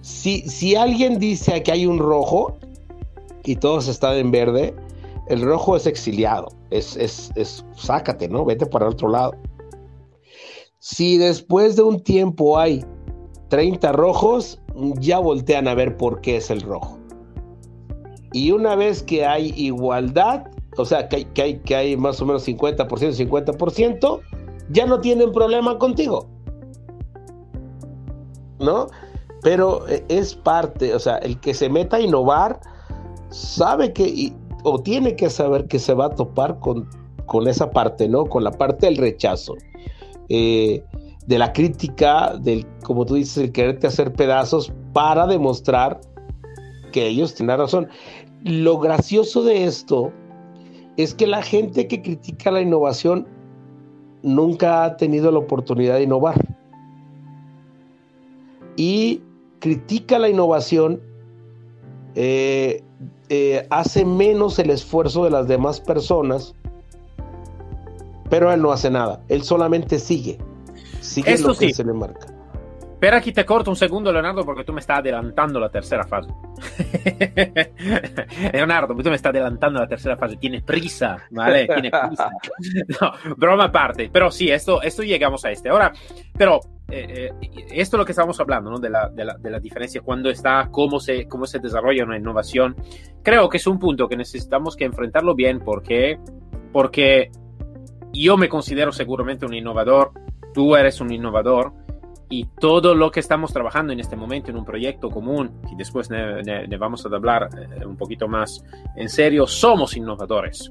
si, 0.00 0.49
si 0.49 0.76
alguien 0.76 1.19
dice 1.19 1.61
que 1.64 1.73
hay 1.73 1.87
un 1.87 1.99
rojo 1.99 2.57
y 3.43 3.57
todos 3.57 3.88
están 3.88 4.16
en 4.16 4.31
verde, 4.31 4.76
el 5.26 5.43
rojo 5.43 5.75
es 5.75 5.88
exiliado, 5.88 6.52
es, 6.71 6.97
es, 6.97 7.33
es 7.35 7.64
sácate, 7.75 8.28
¿no? 8.28 8.45
Vete 8.45 8.64
para 8.64 8.87
el 8.87 8.93
otro 8.93 9.09
lado. 9.09 9.35
Si 10.87 11.17
después 11.17 11.76
de 11.76 11.83
un 11.83 11.99
tiempo 11.99 12.59
hay 12.59 12.85
30 13.49 13.93
rojos, 13.93 14.61
ya 14.99 15.19
voltean 15.19 15.67
a 15.67 15.75
ver 15.75 15.97
por 15.97 16.21
qué 16.21 16.37
es 16.37 16.50
el 16.50 16.61
rojo. 16.61 16.99
Y 18.35 18.50
una 18.50 18.76
vez 18.76 19.03
que 19.03 19.25
hay 19.25 19.55
igualdad, 19.57 20.45
o 20.76 20.85
sea, 20.85 21.09
que 21.09 21.26
hay, 21.37 21.55
que 21.61 21.75
hay, 21.75 21.97
más 21.97 22.21
o 22.21 22.26
menos 22.26 22.47
50%, 22.47 22.87
50%, 22.87 24.21
ya 24.69 24.85
no 24.85 25.00
tienen 25.00 25.33
problema 25.33 25.79
contigo. 25.79 26.29
¿No? 28.61 28.88
Pero 29.41 29.88
eh, 29.88 30.05
es 30.09 30.35
parte, 30.35 30.95
o 30.95 30.99
sea, 30.99 31.17
el 31.17 31.41
que 31.41 31.55
se 31.55 31.71
meta 31.71 31.97
a 31.97 32.00
innovar 32.00 32.61
sabe 33.31 33.95
que, 33.95 34.35
o 34.64 34.79
tiene 34.83 35.17
que 35.17 35.31
saber 35.31 35.67
que 35.67 35.79
se 35.79 35.95
va 35.95 36.07
a 36.07 36.14
topar 36.14 36.59
con, 36.61 36.87
con 37.25 37.49
esa 37.49 37.71
parte, 37.71 38.07
¿no? 38.07 38.26
Con 38.26 38.45
la 38.45 38.50
parte 38.50 38.85
del 38.85 38.99
rechazo. 38.99 39.55
Eh, 40.28 40.83
de 41.26 41.38
la 41.38 41.52
crítica, 41.52 42.37
del, 42.37 42.66
como 42.83 43.07
tú 43.07 43.14
dices, 43.14 43.38
el 43.38 43.52
quererte 43.52 43.87
hacer 43.87 44.12
pedazos 44.12 44.73
para 44.93 45.26
demostrar 45.26 46.00
que 46.93 47.07
ellos 47.07 47.35
tienen 47.35 47.59
razón. 47.59 47.88
Lo 48.43 48.78
gracioso 48.78 49.43
de 49.43 49.64
esto 49.64 50.12
es 50.97 51.14
que 51.14 51.26
la 51.26 51.43
gente 51.43 51.88
que 51.88 52.02
critica 52.02 52.50
la 52.50 52.61
innovación 52.61 53.26
nunca 54.23 54.85
ha 54.85 54.97
tenido 54.97 55.31
la 55.31 55.38
oportunidad 55.38 55.97
de 55.97 56.02
innovar. 56.04 56.37
Y 58.76 59.23
critica 59.61 60.19
la 60.19 60.28
innovación, 60.28 61.00
eh, 62.14 62.83
eh, 63.28 63.66
hace 63.71 64.04
menos 64.04 64.59
el 64.59 64.71
esfuerzo 64.71 65.25
de 65.25 65.31
las 65.31 65.49
demás 65.49 65.81
personas 65.81 66.54
pero 68.31 68.52
él 68.52 68.62
no 68.62 68.73
hace 68.73 68.90
nada, 68.90 69.21
él 69.28 69.43
solamente 69.43 69.99
sigue. 69.99 70.38
Sigue 71.00 71.38
lo 71.38 71.54
que 71.54 71.73
se 71.73 71.85
le 71.85 71.93
marca. 71.93 72.35
Pero 73.04 73.19
aquí 73.19 73.33
te 73.33 73.45
corto 73.45 73.71
un 73.71 73.76
segundo, 73.76 74.11
Leonardo, 74.11 74.47
porque 74.47 74.64
tú 74.64 74.73
me 74.73 74.81
estás 74.81 75.00
adelantando 75.00 75.61
la 75.61 75.69
tercera 75.69 76.04
fase. 76.04 76.31
Leonardo, 78.54 78.95
tú 78.95 79.11
me 79.11 79.16
estás 79.16 79.28
adelantando 79.28 79.78
la 79.78 79.87
tercera 79.87 80.16
fase. 80.16 80.38
Tienes 80.38 80.62
prisa, 80.62 81.19
¿vale? 81.31 81.66
Tienes 81.66 81.93
prisa. 81.93 82.31
No, 83.00 83.35
broma 83.37 83.64
aparte. 83.64 84.09
Pero 84.11 84.31
sí, 84.31 84.50
esto, 84.50 84.81
esto 84.81 85.02
llegamos 85.02 85.45
a 85.45 85.50
este. 85.50 85.69
Ahora, 85.69 85.93
pero 86.35 86.61
eh, 86.88 87.31
eh, 87.43 87.66
esto 87.73 87.97
es 87.97 87.99
lo 87.99 88.07
que 88.07 88.12
estamos 88.12 88.40
hablando, 88.40 88.71
¿no? 88.71 88.78
De 88.78 88.88
la, 88.88 89.11
de 89.11 89.26
la, 89.26 89.37
de 89.37 89.50
la 89.50 89.61
diferencia 89.61 90.00
cuando 90.00 90.31
está, 90.31 90.69
cómo 90.71 90.99
se, 90.99 91.28
cómo 91.28 91.47
se 91.47 91.59
desarrolla 91.59 92.04
una 92.04 92.16
innovación. 92.16 92.75
Creo 93.23 93.50
que 93.50 93.59
es 93.59 93.66
un 93.66 93.78
punto 93.78 94.09
que 94.09 94.16
necesitamos 94.16 94.76
que 94.76 94.87
enfrentarlo 94.87 95.35
bien 95.35 95.61
porque, 95.61 96.19
porque 96.73 97.31
yo 98.14 98.37
me 98.37 98.49
considero 98.49 98.92
seguramente 98.92 99.47
un 99.47 99.54
innovador, 99.54 100.12
tú 100.52 100.76
eres 100.76 101.00
un 101.00 101.12
innovador 101.12 101.73
y 102.28 102.47
todo 102.59 102.94
lo 102.94 103.11
que 103.11 103.21
estamos 103.21 103.52
trabajando 103.52 103.92
en 103.92 104.00
este 104.00 104.16
momento 104.16 104.50
en 104.50 104.56
un 104.56 104.64
proyecto 104.64 105.11
común, 105.11 105.61
y 105.71 105.76
después 105.76 106.11
ne, 106.11 106.66
vamos 106.78 107.04
a 107.04 107.14
hablar 107.14 107.49
eh, 107.56 107.85
un 107.85 107.97
poquito 107.97 108.28
más 108.28 108.64
en 108.97 109.09
serio, 109.09 109.47
somos 109.47 109.97
innovadores. 109.97 110.71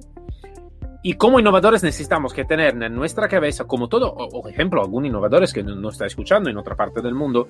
Y 1.06 1.14
como 1.16 1.40
innovadores 1.40 1.84
necesitamos 1.84 2.34
que 2.34 2.46
tener 2.46 2.82
en 2.82 2.96
nuestra 2.96 3.28
cabeza, 3.28 3.66
como 3.66 3.90
todo, 3.90 4.14
o, 4.14 4.48
ejemplo, 4.48 4.82
algún 4.82 5.06
innovadores 5.06 5.52
que 5.54 5.62
no, 5.62 5.76
no 5.76 5.90
está 5.90 6.06
escuchando 6.06 6.50
en 6.50 6.58
otra 6.58 6.76
parte 6.76 7.02
del 7.02 7.14
mundo, 7.14 7.48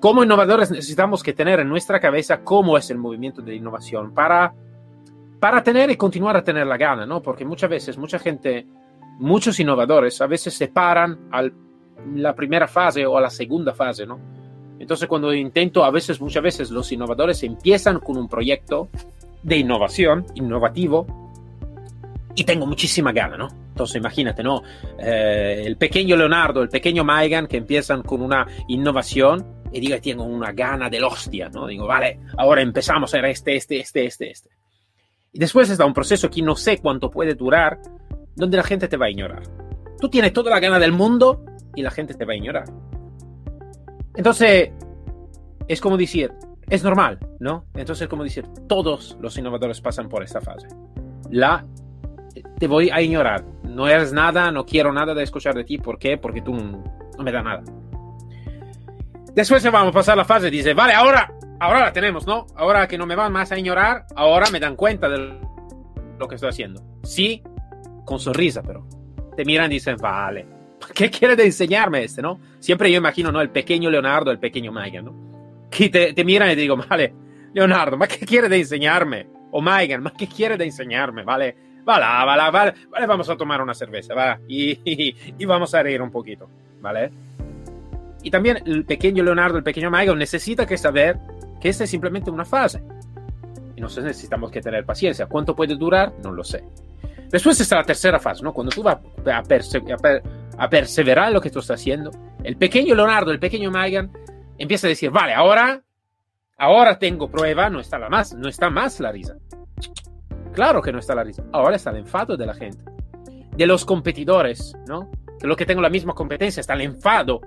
como 0.00 0.24
innovadores 0.24 0.70
necesitamos 0.70 1.22
que 1.22 1.32
tener 1.32 1.60
en 1.60 1.68
nuestra 1.68 2.00
cabeza 2.00 2.42
cómo 2.42 2.76
es 2.76 2.90
el 2.90 2.98
movimiento 2.98 3.42
de 3.42 3.54
innovación 3.54 4.12
para, 4.12 4.54
para 5.38 5.62
tener 5.62 5.90
y 5.90 5.96
continuar 5.96 6.36
a 6.36 6.42
tener 6.42 6.66
la 6.66 6.76
gana, 6.76 7.06
¿no? 7.06 7.22
Porque 7.22 7.44
muchas 7.44 7.70
veces 7.70 7.98
mucha 7.98 8.18
gente 8.18 8.66
muchos 9.20 9.60
innovadores 9.60 10.20
a 10.20 10.26
veces 10.26 10.54
se 10.54 10.68
paran 10.68 11.28
a 11.30 11.44
la 12.14 12.34
primera 12.34 12.66
fase 12.66 13.06
o 13.06 13.16
a 13.16 13.20
la 13.20 13.30
segunda 13.30 13.74
fase, 13.74 14.06
¿no? 14.06 14.18
Entonces 14.78 15.06
cuando 15.06 15.32
intento, 15.34 15.84
a 15.84 15.90
veces, 15.90 16.20
muchas 16.20 16.42
veces 16.42 16.70
los 16.70 16.90
innovadores 16.90 17.42
empiezan 17.42 18.00
con 18.00 18.16
un 18.16 18.28
proyecto 18.28 18.88
de 19.42 19.58
innovación, 19.58 20.24
innovativo, 20.34 21.06
y 22.34 22.44
tengo 22.44 22.66
muchísima 22.66 23.12
gana, 23.12 23.36
¿no? 23.36 23.48
Entonces 23.68 23.96
imagínate, 23.96 24.42
¿no? 24.42 24.62
Eh, 24.98 25.64
el 25.66 25.76
pequeño 25.76 26.16
Leonardo, 26.16 26.62
el 26.62 26.70
pequeño 26.70 27.04
Maigan 27.04 27.46
que 27.46 27.58
empiezan 27.58 28.02
con 28.02 28.22
una 28.22 28.46
innovación 28.68 29.60
y 29.70 29.80
digo, 29.80 30.00
tengo 30.00 30.24
una 30.24 30.52
gana 30.52 30.88
del 30.88 31.04
hostia, 31.04 31.50
¿no? 31.50 31.66
Digo, 31.66 31.86
vale, 31.86 32.20
ahora 32.38 32.62
empezamos 32.62 33.12
a 33.12 33.18
hacer 33.18 33.30
este, 33.30 33.56
este, 33.56 33.80
este, 33.80 34.06
este, 34.06 34.30
este. 34.30 34.50
Y 35.32 35.38
después 35.38 35.68
está 35.68 35.84
un 35.84 35.94
proceso 35.94 36.30
que 36.30 36.40
no 36.40 36.56
sé 36.56 36.78
cuánto 36.78 37.10
puede 37.10 37.34
durar, 37.34 37.78
donde 38.40 38.56
la 38.56 38.64
gente 38.64 38.88
te 38.88 38.96
va 38.96 39.06
a 39.06 39.10
ignorar. 39.10 39.42
Tú 40.00 40.08
tienes 40.08 40.32
toda 40.32 40.50
la 40.50 40.60
gana 40.60 40.78
del 40.78 40.92
mundo 40.92 41.44
y 41.74 41.82
la 41.82 41.90
gente 41.90 42.14
te 42.14 42.24
va 42.24 42.32
a 42.32 42.36
ignorar. 42.36 42.64
Entonces, 44.14 44.70
es 45.68 45.80
como 45.80 45.96
decir, 45.96 46.32
es 46.68 46.82
normal, 46.82 47.18
¿no? 47.38 47.66
Entonces 47.74 48.02
es 48.02 48.08
como 48.08 48.24
decir, 48.24 48.46
todos 48.68 49.16
los 49.20 49.36
innovadores 49.36 49.80
pasan 49.80 50.08
por 50.08 50.22
esta 50.22 50.40
fase. 50.40 50.68
La, 51.30 51.64
te 52.58 52.66
voy 52.66 52.90
a 52.90 53.00
ignorar. 53.00 53.44
No 53.64 53.88
eres 53.88 54.12
nada, 54.12 54.50
no 54.50 54.64
quiero 54.64 54.92
nada 54.92 55.14
de 55.14 55.22
escuchar 55.22 55.54
de 55.54 55.64
ti. 55.64 55.78
¿Por 55.78 55.98
qué? 55.98 56.16
Porque 56.16 56.42
tú 56.42 56.54
no, 56.54 56.82
me 57.22 57.32
das 57.32 57.44
nada. 57.44 57.62
Después 59.34 59.62
vamos 59.70 59.90
a 59.90 59.92
pasar 59.92 60.16
la 60.16 60.24
fase, 60.24 60.50
dice, 60.50 60.74
vale, 60.74 60.92
ahora, 60.92 61.32
ahora 61.60 61.80
la 61.80 61.92
tenemos, 61.92 62.26
¿no? 62.26 62.46
Ahora 62.56 62.88
que 62.88 62.98
no 62.98 63.06
me 63.06 63.14
van 63.14 63.32
más 63.32 63.52
a 63.52 63.58
ignorar, 63.58 64.06
ahora 64.16 64.50
me 64.50 64.58
dan 64.58 64.74
cuenta 64.74 65.08
de 65.08 65.38
lo 66.18 66.28
que 66.28 66.34
estoy 66.34 66.50
haciendo. 66.50 66.82
Sí, 67.04 67.42
con 68.10 68.18
sonrisa, 68.18 68.60
pero 68.60 68.84
te 69.36 69.44
miran 69.44 69.70
y 69.70 69.74
dicen, 69.74 69.96
vale, 69.96 70.44
¿qué 70.94 71.08
quiere 71.08 71.36
de 71.36 71.44
enseñarme 71.44 72.02
este, 72.02 72.20
no? 72.20 72.40
Siempre 72.58 72.90
yo 72.90 72.98
imagino, 72.98 73.30
¿no? 73.30 73.40
El 73.40 73.50
pequeño 73.50 73.88
Leonardo, 73.88 74.32
el 74.32 74.40
pequeño 74.40 74.72
Megan, 74.72 75.04
¿no? 75.04 75.68
Que 75.70 75.88
te, 75.88 76.12
te 76.12 76.24
miran 76.24 76.50
y 76.50 76.56
te 76.56 76.62
digo, 76.62 76.76
vale, 76.76 77.14
Leonardo, 77.54 77.96
¿ma 77.96 78.08
qué 78.08 78.26
quiere 78.26 78.48
de 78.48 78.58
enseñarme? 78.58 79.28
O 79.52 79.62
Megan, 79.62 80.02
¿ma 80.02 80.12
qué 80.12 80.26
quiere 80.26 80.56
de 80.56 80.64
enseñarme? 80.64 81.22
Vale, 81.22 81.54
vale, 81.84 82.04
vale, 82.04 82.50
vale, 82.50 82.74
vale, 82.90 83.06
vamos 83.06 83.30
a 83.30 83.36
tomar 83.36 83.62
una 83.62 83.74
cerveza, 83.74 84.12
va, 84.12 84.40
y, 84.48 84.80
y, 85.38 85.44
vamos 85.44 85.72
a 85.72 85.82
reír 85.84 86.02
un 86.02 86.10
poquito, 86.10 86.50
¿vale? 86.80 87.12
Y 88.24 88.30
también 88.32 88.60
el 88.66 88.84
pequeño 88.84 89.22
Leonardo, 89.22 89.56
el 89.56 89.62
pequeño 89.62 89.88
Megan, 89.88 90.18
necesita 90.18 90.66
que 90.66 90.76
saber 90.76 91.16
que 91.60 91.68
esta 91.68 91.84
es 91.84 91.90
simplemente 91.90 92.28
una 92.28 92.44
fase. 92.44 92.82
Y 93.76 93.80
nosotros 93.80 94.06
necesitamos 94.06 94.50
que 94.50 94.60
tener 94.60 94.84
paciencia. 94.84 95.26
¿Cuánto 95.26 95.54
puede 95.54 95.76
durar? 95.76 96.12
No 96.24 96.32
lo 96.32 96.42
sé. 96.42 96.64
Después 97.30 97.60
está 97.60 97.76
la 97.76 97.84
tercera 97.84 98.18
fase, 98.18 98.42
¿no? 98.42 98.52
Cuando 98.52 98.72
tú 98.72 98.82
vas 98.82 98.98
a, 99.26 100.68
perseverar 100.68 101.28
en 101.28 101.34
lo 101.34 101.40
que 101.40 101.50
tú 101.50 101.60
estás 101.60 101.80
haciendo, 101.80 102.10
el 102.42 102.56
pequeño 102.56 102.94
Leonardo, 102.94 103.30
el 103.30 103.38
pequeño 103.38 103.70
Megan, 103.70 104.10
empieza 104.58 104.86
a 104.86 104.90
decir, 104.90 105.10
vale, 105.10 105.32
ahora, 105.32 105.82
ahora 106.58 106.98
tengo 106.98 107.30
prueba, 107.30 107.70
no 107.70 107.80
está, 107.80 107.98
la 107.98 108.08
más, 108.08 108.34
no 108.34 108.48
está 108.48 108.68
más 108.68 108.98
la 109.00 109.12
risa. 109.12 109.36
Claro 110.52 110.82
que 110.82 110.92
no 110.92 110.98
está 110.98 111.14
la 111.14 111.22
risa. 111.22 111.44
Ahora 111.52 111.76
está 111.76 111.90
el 111.90 111.98
enfado 111.98 112.36
de 112.36 112.46
la 112.46 112.54
gente. 112.54 112.84
De 113.56 113.66
los 113.66 113.84
competidores, 113.84 114.74
¿no? 114.88 115.10
De 115.38 115.46
los 115.46 115.56
que 115.56 115.66
tengo 115.66 115.80
la 115.80 115.88
misma 115.88 116.14
competencia, 116.14 116.60
está 116.60 116.74
el 116.74 116.80
enfado 116.82 117.40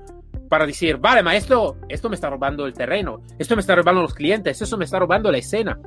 para 0.48 0.66
decir, 0.66 0.98
vale, 0.98 1.24
maestro, 1.24 1.78
esto 1.90 2.10
me 2.10 2.16
está 2.16 2.30
robando 2.30 2.66
el 2.66 2.74
terreno, 2.74 3.22
esto 3.40 3.56
me 3.56 3.62
está 3.62 3.76
robando 3.76 4.04
los 4.04 4.14
clientes, 4.14 4.62
esto 4.62 4.78
me 4.78 4.86
está 4.86 5.00
robando 5.00 5.32
la 5.32 5.40
escena. 5.40 5.80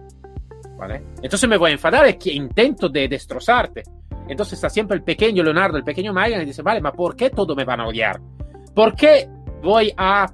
¿Vale? 0.77 1.03
Entonces 1.23 1.49
me 1.49 1.57
voy 1.57 1.71
a 1.71 1.75
enfadar 1.75 2.09
y 2.09 2.15
que 2.15 2.33
intento 2.33 2.89
de 2.89 3.09
destrozarte. 3.09 3.83
Entonces 4.29 4.55
está 4.55 4.69
siempre 4.69 4.97
el 4.97 5.03
pequeño 5.03 5.43
Leonardo, 5.43 5.79
el 5.79 5.85
pequeño 5.85 6.13
Mayan 6.13 6.43
y 6.43 6.47
dice, 6.47 6.63
vale, 6.63 6.81
ma 6.81 6.93
¿por 6.93 7.17
qué 7.17 7.31
todo 7.31 7.55
me 7.55 7.65
van 7.65 7.81
a 7.81 7.87
odiar? 7.87 8.21
¿Por 8.75 8.95
qué 8.95 9.29
voy 9.63 9.93
a 9.97 10.27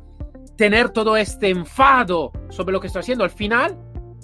tener 0.57 0.91
todo 0.91 1.17
este 1.17 1.49
enfado 1.51 2.33
sobre 2.49 2.73
lo 2.73 2.81
que 2.81 2.89
estoy 2.89 3.01
haciendo? 3.01 3.25
Al 3.25 3.31
final 3.31 3.77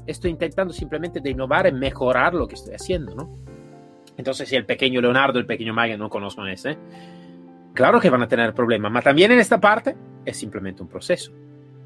estoy 0.06 0.30
intentando 0.30 0.72
simplemente 0.72 1.20
de 1.20 1.30
innovar 1.30 1.66
y 1.66 1.72
mejorar 1.72 2.34
lo 2.34 2.48
que 2.48 2.54
estoy 2.54 2.74
haciendo, 2.74 3.14
¿no? 3.14 3.38
Entonces 4.16 4.48
si 4.48 4.56
el 4.56 4.66
pequeño 4.66 5.00
Leonardo, 5.00 5.38
el 5.38 5.46
pequeño 5.46 5.72
Mayan 5.72 6.00
no 6.00 6.08
conocen 6.08 6.48
ese, 6.48 6.76
claro 7.74 8.00
que 8.00 8.10
van 8.10 8.22
a 8.22 8.28
tener 8.28 8.52
problemas, 8.54 8.90
pero 8.90 9.04
también 9.04 9.30
en 9.30 9.38
esta 9.38 9.60
parte 9.60 9.94
es 10.24 10.36
simplemente 10.36 10.82
un 10.82 10.88
proceso. 10.88 11.32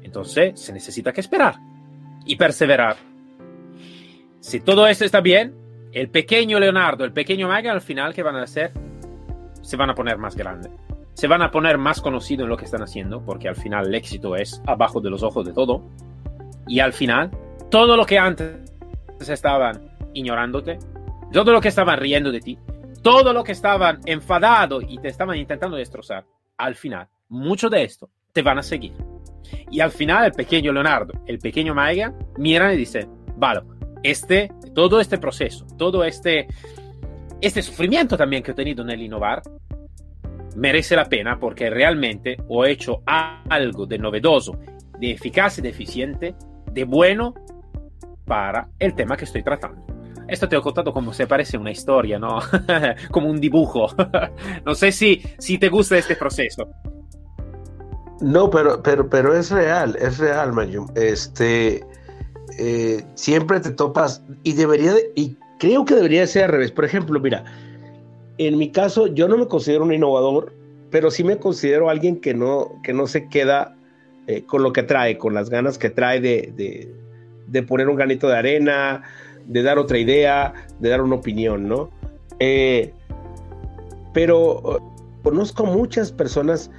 Entonces 0.01 0.59
se 0.59 0.73
necesita 0.73 1.11
que 1.11 1.21
esperar 1.21 1.55
y 2.25 2.35
perseverar. 2.35 3.12
Si 4.43 4.59
todo 4.59 4.87
esto 4.87 5.05
está 5.05 5.21
bien, 5.21 5.55
el 5.93 6.09
pequeño 6.09 6.59
Leonardo, 6.59 7.05
el 7.05 7.13
pequeño 7.13 7.47
Magan, 7.47 7.75
al 7.75 7.81
final, 7.81 8.13
¿qué 8.13 8.23
van 8.23 8.35
a 8.35 8.43
hacer? 8.43 8.73
Se 9.61 9.77
van 9.77 9.89
a 9.89 9.95
poner 9.95 10.17
más 10.17 10.35
grande. 10.35 10.69
Se 11.13 11.29
van 11.29 11.41
a 11.41 11.49
poner 11.49 11.77
más 11.77 12.01
conocido 12.01 12.43
en 12.43 12.49
lo 12.49 12.57
que 12.57 12.65
están 12.65 12.81
haciendo, 12.81 13.23
porque 13.23 13.47
al 13.47 13.55
final 13.55 13.87
el 13.87 13.95
éxito 13.95 14.35
es 14.35 14.61
abajo 14.67 14.99
de 14.99 15.09
los 15.09 15.23
ojos 15.23 15.45
de 15.45 15.53
todo. 15.53 15.81
Y 16.67 16.81
al 16.81 16.91
final, 16.91 17.31
todo 17.71 17.95
lo 17.95 18.05
que 18.05 18.19
antes 18.19 18.57
estaban 19.21 19.95
ignorándote, 20.13 20.77
todo 21.31 21.53
lo 21.53 21.61
que 21.61 21.69
estaban 21.69 21.97
riendo 21.97 22.29
de 22.29 22.41
ti, 22.41 22.59
todo 23.01 23.31
lo 23.31 23.45
que 23.45 23.53
estaban 23.53 24.01
enfadado 24.05 24.81
y 24.81 24.97
te 24.97 25.07
estaban 25.07 25.37
intentando 25.37 25.77
destrozar, 25.77 26.25
al 26.57 26.75
final, 26.75 27.07
mucho 27.29 27.69
de 27.69 27.83
esto 27.83 28.09
te 28.33 28.41
van 28.41 28.59
a 28.59 28.63
seguir. 28.63 28.91
Y 29.71 29.79
al 29.79 29.91
final, 29.91 30.25
el 30.25 30.33
pequeño 30.33 30.73
Leonardo, 30.73 31.13
el 31.27 31.39
pequeño 31.39 31.73
Maiga, 31.73 32.13
miran 32.37 32.73
y 32.73 32.77
dicen, 32.77 33.09
vale, 33.37 33.61
este, 34.03 34.51
todo 34.75 34.99
este 34.99 35.17
proceso, 35.17 35.65
todo 35.77 36.03
este, 36.03 36.47
este 37.41 37.61
sufrimiento 37.61 38.17
también 38.17 38.43
que 38.43 38.51
he 38.51 38.55
tenido 38.55 38.83
en 38.83 38.91
el 38.91 39.01
innovar, 39.01 39.41
merece 40.55 40.95
la 40.95 41.05
pena 41.05 41.39
porque 41.39 41.69
realmente 41.69 42.37
he 42.37 42.69
hecho 42.69 43.01
algo 43.05 43.85
de 43.85 43.97
novedoso, 43.97 44.59
de 44.99 45.11
eficaz 45.11 45.57
y 45.57 45.61
de 45.61 45.69
eficiente, 45.69 46.35
de 46.71 46.83
bueno 46.83 47.33
para 48.25 48.69
el 48.79 48.93
tema 48.93 49.17
que 49.17 49.25
estoy 49.25 49.43
tratando. 49.43 49.85
Esto 50.27 50.47
te 50.47 50.55
he 50.55 50.61
contado 50.61 50.93
como 50.93 51.13
se 51.13 51.27
parece 51.27 51.57
una 51.57 51.71
historia, 51.71 52.17
¿no? 52.17 52.39
como 53.11 53.29
un 53.29 53.39
dibujo. 53.39 53.87
no 54.65 54.73
sé 54.73 54.91
si, 54.91 55.21
si 55.37 55.57
te 55.57 55.69
gusta 55.69 55.97
este 55.97 56.15
proceso. 56.15 56.69
No, 58.21 58.49
pero, 58.49 58.81
pero, 58.81 59.09
pero 59.09 59.35
es 59.35 59.51
real, 59.51 59.97
es 59.99 60.17
real, 60.17 60.53
Mayum. 60.53 60.87
Este, 60.95 61.85
eh, 62.59 63.03
siempre 63.15 63.59
te 63.59 63.71
topas 63.71 64.23
y 64.43 64.53
debería, 64.53 64.93
y 65.15 65.35
creo 65.59 65.85
que 65.85 65.95
debería 65.95 66.25
ser 66.27 66.45
al 66.45 66.51
revés. 66.51 66.71
Por 66.71 66.85
ejemplo, 66.85 67.19
mira, 67.19 67.43
en 68.37 68.57
mi 68.57 68.71
caso 68.71 69.07
yo 69.07 69.27
no 69.27 69.37
me 69.37 69.47
considero 69.47 69.83
un 69.83 69.93
innovador, 69.93 70.53
pero 70.91 71.09
sí 71.09 71.23
me 71.23 71.37
considero 71.37 71.89
alguien 71.89 72.19
que 72.19 72.33
no, 72.33 72.79
que 72.83 72.93
no 72.93 73.07
se 73.07 73.27
queda 73.27 73.75
eh, 74.27 74.43
con 74.45 74.63
lo 74.63 74.71
que 74.73 74.83
trae, 74.83 75.17
con 75.17 75.33
las 75.33 75.49
ganas 75.49 75.77
que 75.77 75.89
trae 75.89 76.21
de, 76.21 76.53
de, 77.47 77.63
poner 77.63 77.89
un 77.89 77.95
granito 77.95 78.27
de 78.27 78.37
arena, 78.37 79.03
de 79.45 79.63
dar 79.63 79.77
otra 79.77 79.97
idea, 79.97 80.53
de 80.79 80.89
dar 80.89 81.01
una 81.01 81.15
opinión, 81.15 81.67
¿no? 81.67 81.89
Eh, 82.39 82.93
pero 84.13 84.81
conozco 85.23 85.65
muchas 85.65 86.11
personas 86.11 86.71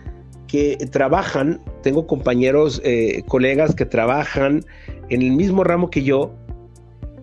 que 0.46 0.76
trabajan, 0.90 1.60
tengo 1.84 2.06
compañeros, 2.08 2.82
colegas 3.28 3.74
que 3.76 3.86
trabajan 3.86 4.64
en 5.10 5.22
el 5.22 5.30
mismo 5.30 5.62
ramo 5.62 5.90
que 5.90 6.02
yo 6.02 6.34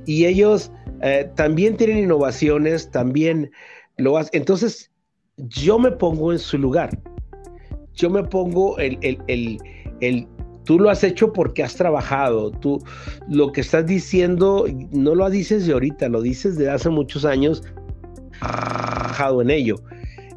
y 0.06 0.26
ellos 0.26 0.72
eh, 1.02 1.30
también 1.36 1.78
tienen 1.78 2.00
innovaciones, 2.00 2.90
también 2.92 3.52
lo 3.98 4.18
hacen. 4.18 4.32
Entonces, 4.34 4.92
yo 5.38 5.80
me 5.80 5.92
pongo 5.92 6.32
en 6.32 6.40
su 6.40 6.58
lugar. 6.58 6.98
Yo 7.94 8.10
me 8.10 8.24
pongo 8.24 8.78
el, 8.78 8.98
el, 9.02 9.18
el, 9.28 9.58
el, 10.00 10.28
tú 10.64 10.80
lo 10.80 10.90
has 10.90 11.04
hecho 11.04 11.34
porque 11.34 11.64
has 11.64 11.76
trabajado, 11.76 12.52
tú 12.52 12.82
lo 13.28 13.52
que 13.52 13.62
estás 13.62 13.86
diciendo 13.86 14.66
no 14.92 15.14
lo 15.14 15.30
dices 15.30 15.68
de 15.68 15.74
ahorita, 15.74 16.08
lo 16.08 16.22
dices 16.22 16.58
de 16.58 16.70
hace 16.70 16.90
muchos 16.90 17.26
años, 17.26 17.64
trabajado 18.40 19.42
en 19.42 19.50
ello. 19.50 19.76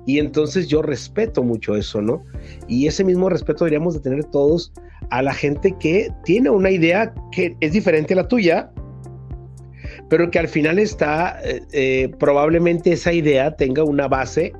Y 0.06 0.18
entonces 0.18 0.68
yo 0.68 0.82
respeto 0.82 1.42
mucho 1.42 1.76
eso, 1.76 2.02
¿no? 2.02 2.22
Y 2.68 2.86
ese 2.86 3.04
mismo 3.04 3.28
respeto 3.28 3.64
deberíamos 3.64 3.94
de 3.94 4.00
tener 4.00 4.24
todos 4.24 4.72
a 5.10 5.22
la 5.22 5.32
gente 5.32 5.74
que 5.78 6.12
tiene 6.24 6.50
una 6.50 6.70
idea 6.70 7.14
que 7.32 7.56
es 7.60 7.72
diferente 7.72 8.14
a 8.14 8.18
la 8.18 8.28
tuya, 8.28 8.70
pero 10.08 10.30
que 10.30 10.38
al 10.38 10.48
final 10.48 10.78
está, 10.78 11.40
eh, 11.42 11.62
eh, 11.72 12.10
probablemente 12.18 12.92
esa 12.92 13.12
idea 13.12 13.56
tenga 13.56 13.82
una 13.84 14.08
base, 14.08 14.52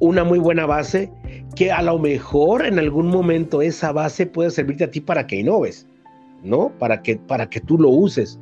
una 0.00 0.24
muy 0.24 0.38
buena 0.38 0.66
base, 0.66 1.10
que 1.54 1.70
a 1.70 1.82
lo 1.82 1.98
mejor 1.98 2.66
en 2.66 2.80
algún 2.80 3.06
momento 3.06 3.62
esa 3.62 3.92
base 3.92 4.26
puede 4.26 4.50
servirte 4.50 4.84
a 4.84 4.90
ti 4.90 5.00
para 5.00 5.26
que 5.26 5.36
innoves, 5.36 5.86
¿no? 6.42 6.72
Para 6.78 7.02
que, 7.02 7.16
para 7.16 7.48
que 7.48 7.60
tú 7.60 7.78
lo 7.78 7.90
uses. 7.90 8.40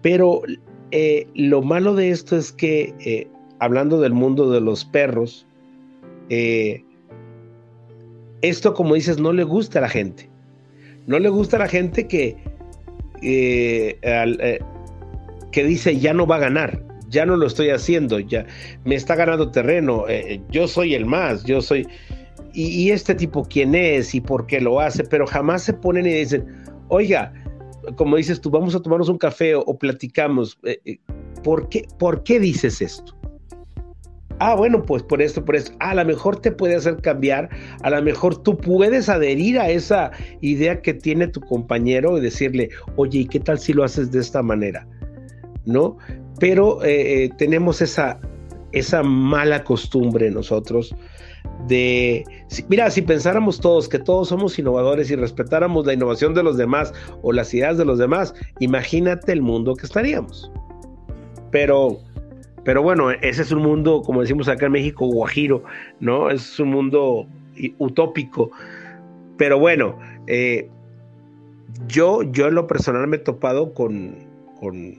Pero 0.00 0.40
eh, 0.90 1.26
lo 1.34 1.60
malo 1.60 1.94
de 1.94 2.10
esto 2.10 2.36
es 2.36 2.50
que, 2.50 3.28
hablando 3.60 4.00
del 4.00 4.14
mundo 4.14 4.50
de 4.50 4.60
los 4.60 4.84
perros, 4.84 5.46
eh, 6.30 6.82
esto, 8.42 8.74
como 8.74 8.94
dices, 8.94 9.20
no 9.20 9.32
le 9.32 9.44
gusta 9.44 9.78
a 9.78 9.82
la 9.82 9.88
gente. 9.88 10.28
No 11.06 11.18
le 11.18 11.28
gusta 11.28 11.56
a 11.56 11.60
la 11.60 11.68
gente 11.68 12.08
que, 12.08 12.36
eh, 13.22 13.98
eh, 14.02 14.58
que 15.52 15.64
dice 15.64 15.98
ya 15.98 16.14
no 16.14 16.26
va 16.26 16.36
a 16.36 16.40
ganar, 16.40 16.82
ya 17.08 17.26
no 17.26 17.36
lo 17.36 17.46
estoy 17.46 17.70
haciendo, 17.70 18.18
ya 18.18 18.46
me 18.84 18.94
está 18.94 19.14
ganando 19.14 19.50
terreno, 19.50 20.04
yo 20.50 20.66
soy 20.66 20.94
el 20.94 21.06
más, 21.06 21.44
yo 21.44 21.60
soy... 21.60 21.86
Y, 22.52 22.90
este 22.90 23.14
tipo 23.14 23.44
quién 23.44 23.76
es 23.76 24.12
y 24.14 24.20
por 24.20 24.46
qué 24.46 24.60
lo 24.60 24.80
hace, 24.80 25.04
pero 25.04 25.24
jamás 25.26 25.62
se 25.62 25.72
ponen 25.72 26.06
y 26.06 26.14
dicen, 26.14 26.46
oiga, 26.88 27.32
como 27.96 28.16
dices 28.16 28.40
tú, 28.40 28.50
vamos 28.50 28.74
a 28.74 28.80
tomarnos 28.80 29.08
un 29.08 29.18
café 29.18 29.54
o, 29.54 29.78
platicamos, 29.78 30.58
¿por, 31.44 31.68
qué, 31.68 31.86
¿por 31.98 32.24
qué 32.24 32.40
dices 32.40 32.80
esto? 32.80 33.19
Ah, 34.42 34.54
bueno, 34.54 34.82
pues 34.82 35.02
por 35.02 35.20
esto, 35.20 35.44
por 35.44 35.54
eso. 35.54 35.70
A 35.80 35.94
lo 35.94 36.02
mejor 36.02 36.40
te 36.40 36.50
puede 36.50 36.74
hacer 36.74 36.96
cambiar, 37.02 37.50
a 37.82 37.90
lo 37.90 38.02
mejor 38.02 38.42
tú 38.42 38.56
puedes 38.56 39.10
adherir 39.10 39.58
a 39.58 39.68
esa 39.68 40.12
idea 40.40 40.80
que 40.80 40.94
tiene 40.94 41.28
tu 41.28 41.42
compañero 41.42 42.16
y 42.16 42.22
decirle, 42.22 42.70
oye, 42.96 43.20
¿y 43.20 43.26
qué 43.26 43.38
tal 43.38 43.58
si 43.58 43.74
lo 43.74 43.84
haces 43.84 44.10
de 44.10 44.20
esta 44.20 44.42
manera? 44.42 44.88
¿No? 45.66 45.98
Pero 46.38 46.82
eh, 46.82 47.24
eh, 47.24 47.30
tenemos 47.36 47.82
esa, 47.82 48.18
esa 48.72 49.02
mala 49.02 49.62
costumbre 49.62 50.30
nosotros 50.30 50.94
de, 51.66 52.24
mira, 52.68 52.90
si 52.90 53.02
pensáramos 53.02 53.60
todos 53.60 53.90
que 53.90 53.98
todos 53.98 54.28
somos 54.28 54.58
innovadores 54.58 55.10
y 55.10 55.16
respetáramos 55.16 55.84
la 55.84 55.92
innovación 55.92 56.32
de 56.32 56.42
los 56.42 56.56
demás 56.56 56.94
o 57.20 57.32
las 57.32 57.52
ideas 57.52 57.76
de 57.76 57.84
los 57.84 57.98
demás, 57.98 58.34
imagínate 58.58 59.32
el 59.32 59.42
mundo 59.42 59.74
que 59.74 59.84
estaríamos. 59.84 60.50
Pero 61.50 61.98
pero 62.64 62.82
bueno, 62.82 63.10
ese 63.10 63.42
es 63.42 63.52
un 63.52 63.62
mundo, 63.62 64.02
como 64.02 64.20
decimos 64.20 64.48
acá 64.48 64.66
en 64.66 64.72
México, 64.72 65.06
guajiro, 65.06 65.62
¿no? 65.98 66.30
Es 66.30 66.58
un 66.60 66.70
mundo 66.70 67.26
utópico. 67.78 68.50
Pero 69.36 69.58
bueno, 69.58 69.98
eh, 70.26 70.68
yo, 71.88 72.22
yo 72.22 72.48
en 72.48 72.54
lo 72.54 72.66
personal 72.66 73.06
me 73.06 73.16
he 73.16 73.20
topado 73.20 73.72
con, 73.72 74.14
con, 74.60 74.96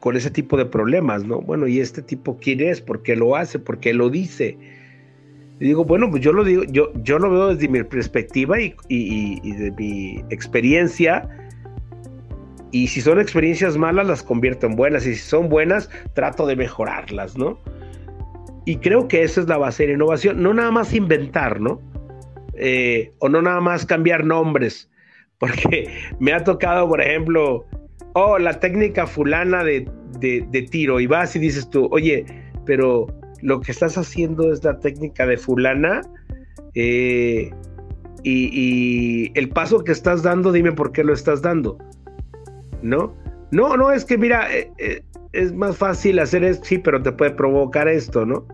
con 0.00 0.16
ese 0.16 0.30
tipo 0.30 0.56
de 0.56 0.66
problemas, 0.66 1.24
¿no? 1.24 1.40
Bueno, 1.40 1.66
¿y 1.66 1.80
este 1.80 2.02
tipo 2.02 2.36
quién 2.40 2.60
es? 2.60 2.80
¿Por 2.80 3.02
qué 3.02 3.16
lo 3.16 3.34
hace? 3.34 3.58
¿Por 3.58 3.78
qué 3.78 3.94
lo 3.94 4.10
dice? 4.10 4.58
Y 5.58 5.64
digo, 5.64 5.86
bueno, 5.86 6.10
pues 6.10 6.22
yo 6.22 6.34
lo 6.34 6.44
digo, 6.44 6.64
yo, 6.64 6.92
yo 7.02 7.18
lo 7.18 7.30
veo 7.30 7.54
desde 7.54 7.68
mi 7.68 7.82
perspectiva 7.82 8.60
y, 8.60 8.74
y, 8.88 9.40
y 9.42 9.52
de 9.52 9.70
mi 9.70 10.22
experiencia 10.28 11.26
y 12.72 12.88
si 12.88 13.00
son 13.00 13.20
experiencias 13.20 13.76
malas, 13.76 14.06
las 14.06 14.22
convierto 14.22 14.66
en 14.66 14.76
buenas. 14.76 15.06
Y 15.06 15.14
si 15.14 15.28
son 15.28 15.48
buenas, 15.48 15.88
trato 16.14 16.46
de 16.46 16.56
mejorarlas, 16.56 17.36
¿no? 17.36 17.58
Y 18.64 18.76
creo 18.78 19.06
que 19.06 19.22
esa 19.22 19.40
es 19.40 19.48
la 19.48 19.56
base 19.56 19.86
de 19.86 19.92
innovación. 19.94 20.42
No 20.42 20.52
nada 20.52 20.70
más 20.70 20.92
inventar, 20.92 21.60
¿no? 21.60 21.80
Eh, 22.54 23.12
o 23.18 23.28
no 23.28 23.40
nada 23.40 23.60
más 23.60 23.86
cambiar 23.86 24.24
nombres. 24.24 24.90
Porque 25.38 25.88
me 26.18 26.32
ha 26.32 26.42
tocado, 26.42 26.88
por 26.88 27.00
ejemplo, 27.00 27.66
oh, 28.14 28.38
la 28.38 28.58
técnica 28.58 29.06
fulana 29.06 29.62
de, 29.62 29.88
tiro. 30.70 30.98
Y 30.98 31.06
vas 31.06 31.36
y 31.36 31.38
dices 31.38 31.68
tú, 31.70 31.88
oye, 31.92 32.24
pero 32.64 33.06
lo 33.42 33.60
que 33.60 33.70
estás 33.70 33.98
haciendo 33.98 34.52
es 34.52 34.64
la 34.64 34.78
técnica 34.80 35.26
de 35.26 35.36
fulana. 35.36 36.00
Eh, 36.74 37.50
y, 38.24 39.30
el 39.38 39.48
paso 39.50 39.84
que 39.84 39.92
estás 39.92 40.22
dando, 40.22 40.50
dime 40.50 40.72
por 40.72 40.90
qué 40.90 41.04
lo 41.04 41.12
estás 41.12 41.42
dando. 41.42 41.78
¿No? 42.88 43.14
No, 43.50 43.76
no, 43.76 43.92
es 43.92 44.04
que 44.04 44.18
mira, 44.18 44.52
eh, 44.54 44.70
eh, 44.78 45.02
es 45.32 45.52
más 45.52 45.76
fácil 45.76 46.18
hacer 46.18 46.44
esto, 46.44 46.64
sí, 46.64 46.78
pero 46.78 47.02
te 47.02 47.12
puede 47.12 47.32
provocar 47.32 47.88
esto, 47.88 48.26
¿no? 48.26 48.46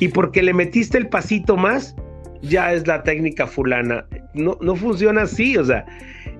Y 0.00 0.08
porque 0.08 0.42
le 0.42 0.52
metiste 0.52 0.98
el 0.98 1.08
pasito 1.08 1.56
más, 1.56 1.96
ya 2.42 2.72
es 2.72 2.86
la 2.86 3.02
técnica 3.02 3.46
fulana. 3.46 4.06
No, 4.34 4.56
no 4.60 4.76
funciona 4.76 5.22
así, 5.22 5.56
o 5.56 5.64
sea, 5.64 5.84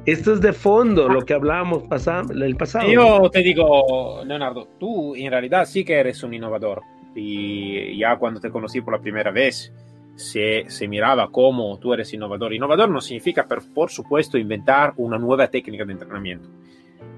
esto 0.07 0.35
es 0.35 0.40
de 0.40 0.53
fondo, 0.53 1.09
lo 1.09 1.24
que 1.24 1.33
hablábamos 1.33 1.85
pasado, 1.85 2.33
el 2.33 2.57
pasado. 2.57 2.90
Yo 2.90 3.31
te 3.31 3.40
digo, 3.40 4.22
Leonardo, 4.24 4.68
tú 4.79 5.16
en 5.16 5.31
realidad 5.31 5.64
sí 5.64 5.85
que 5.85 5.94
eres 5.94 6.22
un 6.22 6.35
innovador. 6.35 6.83
Y 7.14 7.98
ya 7.98 8.16
cuando 8.16 8.40
te 8.40 8.50
conocí 8.50 8.81
por 8.81 8.94
la 8.94 9.00
primera 9.00 9.31
vez, 9.31 9.72
se, 10.14 10.64
se 10.68 10.88
miraba 10.88 11.31
como 11.31 11.79
tú 11.79 11.94
eres 11.94 12.12
innovador. 12.12 12.53
Innovador 12.53 12.90
no 12.90 13.00
significa, 13.00 13.46
por, 13.46 13.62
por 13.72 13.90
supuesto, 13.90 14.37
inventar 14.37 14.92
una 14.96 15.18
nueva 15.18 15.48
técnica 15.48 15.85
de 15.85 15.92
entrenamiento. 15.92 16.48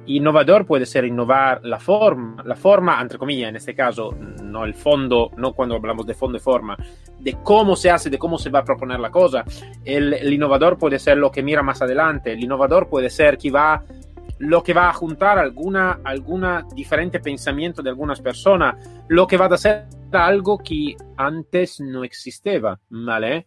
Innovador 0.06 0.64
puede 0.66 0.86
ser 0.86 1.04
innovar 1.04 1.60
la 1.64 1.80
forma, 1.80 2.42
la 2.44 2.54
forma, 2.54 3.00
entre 3.00 3.18
comillas, 3.18 3.48
en 3.48 3.56
este 3.56 3.74
caso, 3.74 4.14
no 4.42 4.64
el 4.64 4.74
fondo, 4.74 5.30
no 5.36 5.52
cuando 5.52 5.74
hablamos 5.74 6.06
de 6.06 6.14
fondo 6.14 6.38
y 6.38 6.40
forma, 6.40 6.76
de 7.18 7.36
cómo 7.42 7.74
se 7.74 7.90
hace, 7.90 8.08
de 8.08 8.18
cómo 8.18 8.38
se 8.38 8.50
va 8.50 8.60
a 8.60 8.64
proponer 8.64 9.00
la 9.00 9.10
cosa. 9.10 9.44
El, 9.84 10.14
el 10.14 10.32
innovador 10.32 10.78
puede 10.78 10.98
ser 10.98 11.18
lo 11.18 11.30
que 11.30 11.42
mira 11.42 11.62
más 11.62 11.82
adelante, 11.82 12.32
el 12.32 12.42
innovador 12.42 12.88
puede 12.88 13.10
ser 13.10 13.36
que 13.36 13.50
va, 13.50 13.82
lo 14.38 14.62
que 14.62 14.74
va 14.74 14.90
a 14.90 14.92
juntar 14.92 15.38
alguna, 15.38 16.00
alguna 16.04 16.64
diferente 16.74 17.20
pensamiento 17.20 17.82
de 17.82 17.90
algunas 17.90 18.20
personas, 18.20 18.76
lo 19.08 19.26
que 19.26 19.36
va 19.36 19.46
a 19.46 19.54
hacer 19.54 19.86
algo 20.12 20.58
que 20.58 20.94
antes 21.16 21.80
no 21.80 22.04
existía, 22.04 22.78
¿vale? 22.90 23.46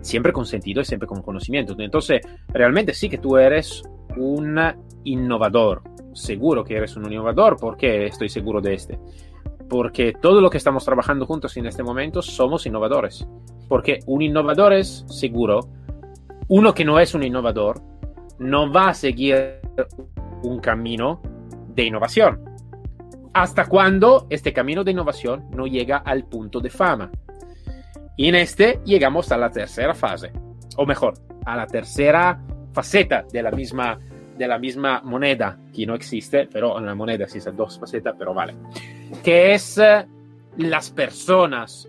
Siempre 0.00 0.32
con 0.32 0.46
sentido 0.46 0.82
y 0.82 0.84
siempre 0.84 1.08
con 1.08 1.22
conocimiento. 1.22 1.74
Entonces, 1.78 2.20
realmente 2.48 2.94
sí 2.94 3.08
que 3.08 3.18
tú 3.18 3.36
eres 3.36 3.82
un 4.16 4.58
innovador. 5.04 5.82
Seguro 6.12 6.64
que 6.64 6.76
eres 6.76 6.96
un 6.96 7.10
innovador. 7.12 7.56
¿Por 7.56 7.76
qué 7.76 8.06
estoy 8.06 8.28
seguro 8.28 8.60
de 8.60 8.74
este? 8.74 8.98
Porque 9.68 10.12
todo 10.20 10.40
lo 10.40 10.50
que 10.50 10.58
estamos 10.58 10.84
trabajando 10.84 11.26
juntos 11.26 11.56
en 11.56 11.66
este 11.66 11.82
momento 11.82 12.22
somos 12.22 12.66
innovadores. 12.66 13.26
Porque 13.68 14.00
un 14.06 14.22
innovador 14.22 14.72
es 14.72 15.04
seguro. 15.08 15.60
Uno 16.48 16.72
que 16.72 16.84
no 16.84 16.98
es 17.00 17.14
un 17.14 17.24
innovador 17.24 17.82
no 18.38 18.70
va 18.70 18.88
a 18.88 18.94
seguir 18.94 19.60
un 20.42 20.60
camino 20.60 21.20
de 21.74 21.84
innovación. 21.84 22.44
Hasta 23.32 23.66
cuando 23.66 24.26
este 24.30 24.52
camino 24.52 24.84
de 24.84 24.92
innovación 24.92 25.50
no 25.50 25.66
llega 25.66 25.98
al 25.98 26.24
punto 26.24 26.60
de 26.60 26.70
fama. 26.70 27.10
Y 28.16 28.28
en 28.28 28.34
este 28.36 28.80
llegamos 28.84 29.30
a 29.30 29.36
la 29.36 29.50
tercera 29.50 29.94
fase. 29.94 30.32
O 30.76 30.86
mejor, 30.86 31.14
a 31.44 31.56
la 31.56 31.66
tercera 31.66 32.40
faceta 32.76 33.24
de 33.32 33.42
la 33.42 33.50
misma, 33.50 33.98
de 34.36 34.46
la 34.46 34.58
misma 34.58 35.00
moneda, 35.02 35.58
que 35.74 35.86
no 35.86 35.94
existe, 35.94 36.46
pero 36.46 36.78
en 36.78 36.84
la 36.84 36.94
moneda 36.94 37.24
existen 37.24 37.56
dos 37.56 37.80
facetas, 37.80 38.14
pero 38.18 38.34
vale, 38.34 38.54
que 39.24 39.54
es 39.54 39.78
eh, 39.78 40.06
las 40.58 40.90
personas 40.90 41.88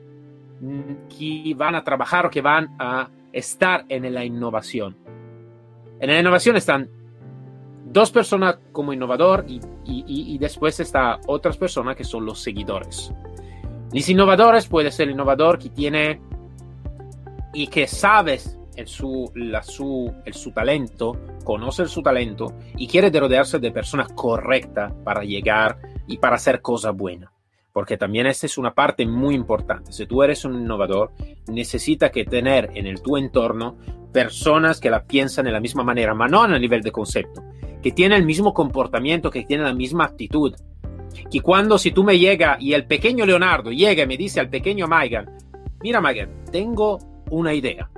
que 1.10 1.54
van 1.58 1.76
a 1.76 1.84
trabajar 1.84 2.28
o 2.28 2.30
que 2.30 2.42
van 2.42 2.74
a 2.80 3.10
estar 3.34 3.84
en 3.90 4.14
la 4.14 4.24
innovación. 4.24 4.96
En 6.00 6.10
la 6.10 6.20
innovación 6.20 6.56
están 6.56 6.90
dos 7.84 8.10
personas 8.10 8.58
como 8.72 8.94
innovador 8.94 9.44
y, 9.46 9.60
y, 9.84 10.04
y 10.08 10.38
después 10.38 10.80
está 10.80 11.20
otras 11.28 11.58
personas 11.58 11.98
que 11.98 12.06
son 12.06 12.26
los 12.26 12.40
seguidores. 12.40 13.14
Los 13.92 14.08
innovadores 14.08 14.68
puede 14.68 14.92
ser 14.92 15.08
el 15.08 15.16
innovador 15.16 15.60
que 15.60 15.70
tiene 15.70 16.22
y 17.54 17.68
que 17.68 17.88
sabes 17.88 18.57
el 18.78 18.88
su, 18.88 19.32
la, 19.36 19.64
su, 19.64 20.14
el 20.24 20.34
su 20.34 20.52
talento, 20.52 21.20
conoce 21.44 21.88
su 21.88 22.02
talento 22.02 22.54
y 22.78 22.88
quiere 22.88 23.10
rodearse 23.10 23.60
de 23.60 23.72
personas 23.72 24.08
correctas 24.14 24.94
para 25.04 25.24
llegar 25.24 25.80
y 26.08 26.18
para 26.18 26.36
hacer 26.36 26.62
cosas 26.62 26.96
buenas. 26.96 27.32
Porque 27.74 27.98
también 27.98 28.28
esta 28.28 28.46
es 28.46 28.58
una 28.58 28.74
parte 28.74 29.06
muy 29.06 29.36
importante. 29.36 29.92
Si 29.92 30.06
tú 30.06 30.24
eres 30.24 30.46
un 30.46 30.62
innovador, 30.62 31.12
necesitas 31.48 32.12
que 32.12 32.24
tener 32.24 32.72
en 32.76 32.88
el 32.88 33.02
tu 33.02 33.18
entorno 33.18 33.78
personas 34.14 34.80
que 34.80 34.90
la 34.90 35.04
piensan 35.04 35.46
de 35.46 35.52
la 35.52 35.60
misma 35.60 35.84
manera, 35.84 36.16
pero 36.16 36.30
no 36.30 36.44
a 36.44 36.60
nivel 36.60 36.82
de 36.82 36.92
concepto, 36.92 37.44
que 37.82 37.92
tienen 37.92 38.20
el 38.20 38.26
mismo 38.26 38.54
comportamiento, 38.54 39.30
que 39.30 39.44
tienen 39.44 39.66
la 39.66 39.74
misma 39.74 40.06
actitud. 40.06 40.56
Que 41.32 41.42
cuando 41.42 41.78
si 41.78 41.92
tú 41.92 42.04
me 42.04 42.18
llega 42.18 42.58
y 42.60 42.74
el 42.74 42.86
pequeño 42.86 43.26
Leonardo 43.26 43.72
llega 43.72 44.04
y 44.04 44.08
me 44.08 44.18
dice 44.18 44.40
al 44.40 44.50
pequeño 44.50 44.88
Maigan, 44.88 45.38
mira 45.82 46.00
Maigan, 46.00 46.44
tengo 46.52 47.00
una 47.30 47.54
idea 47.54 47.90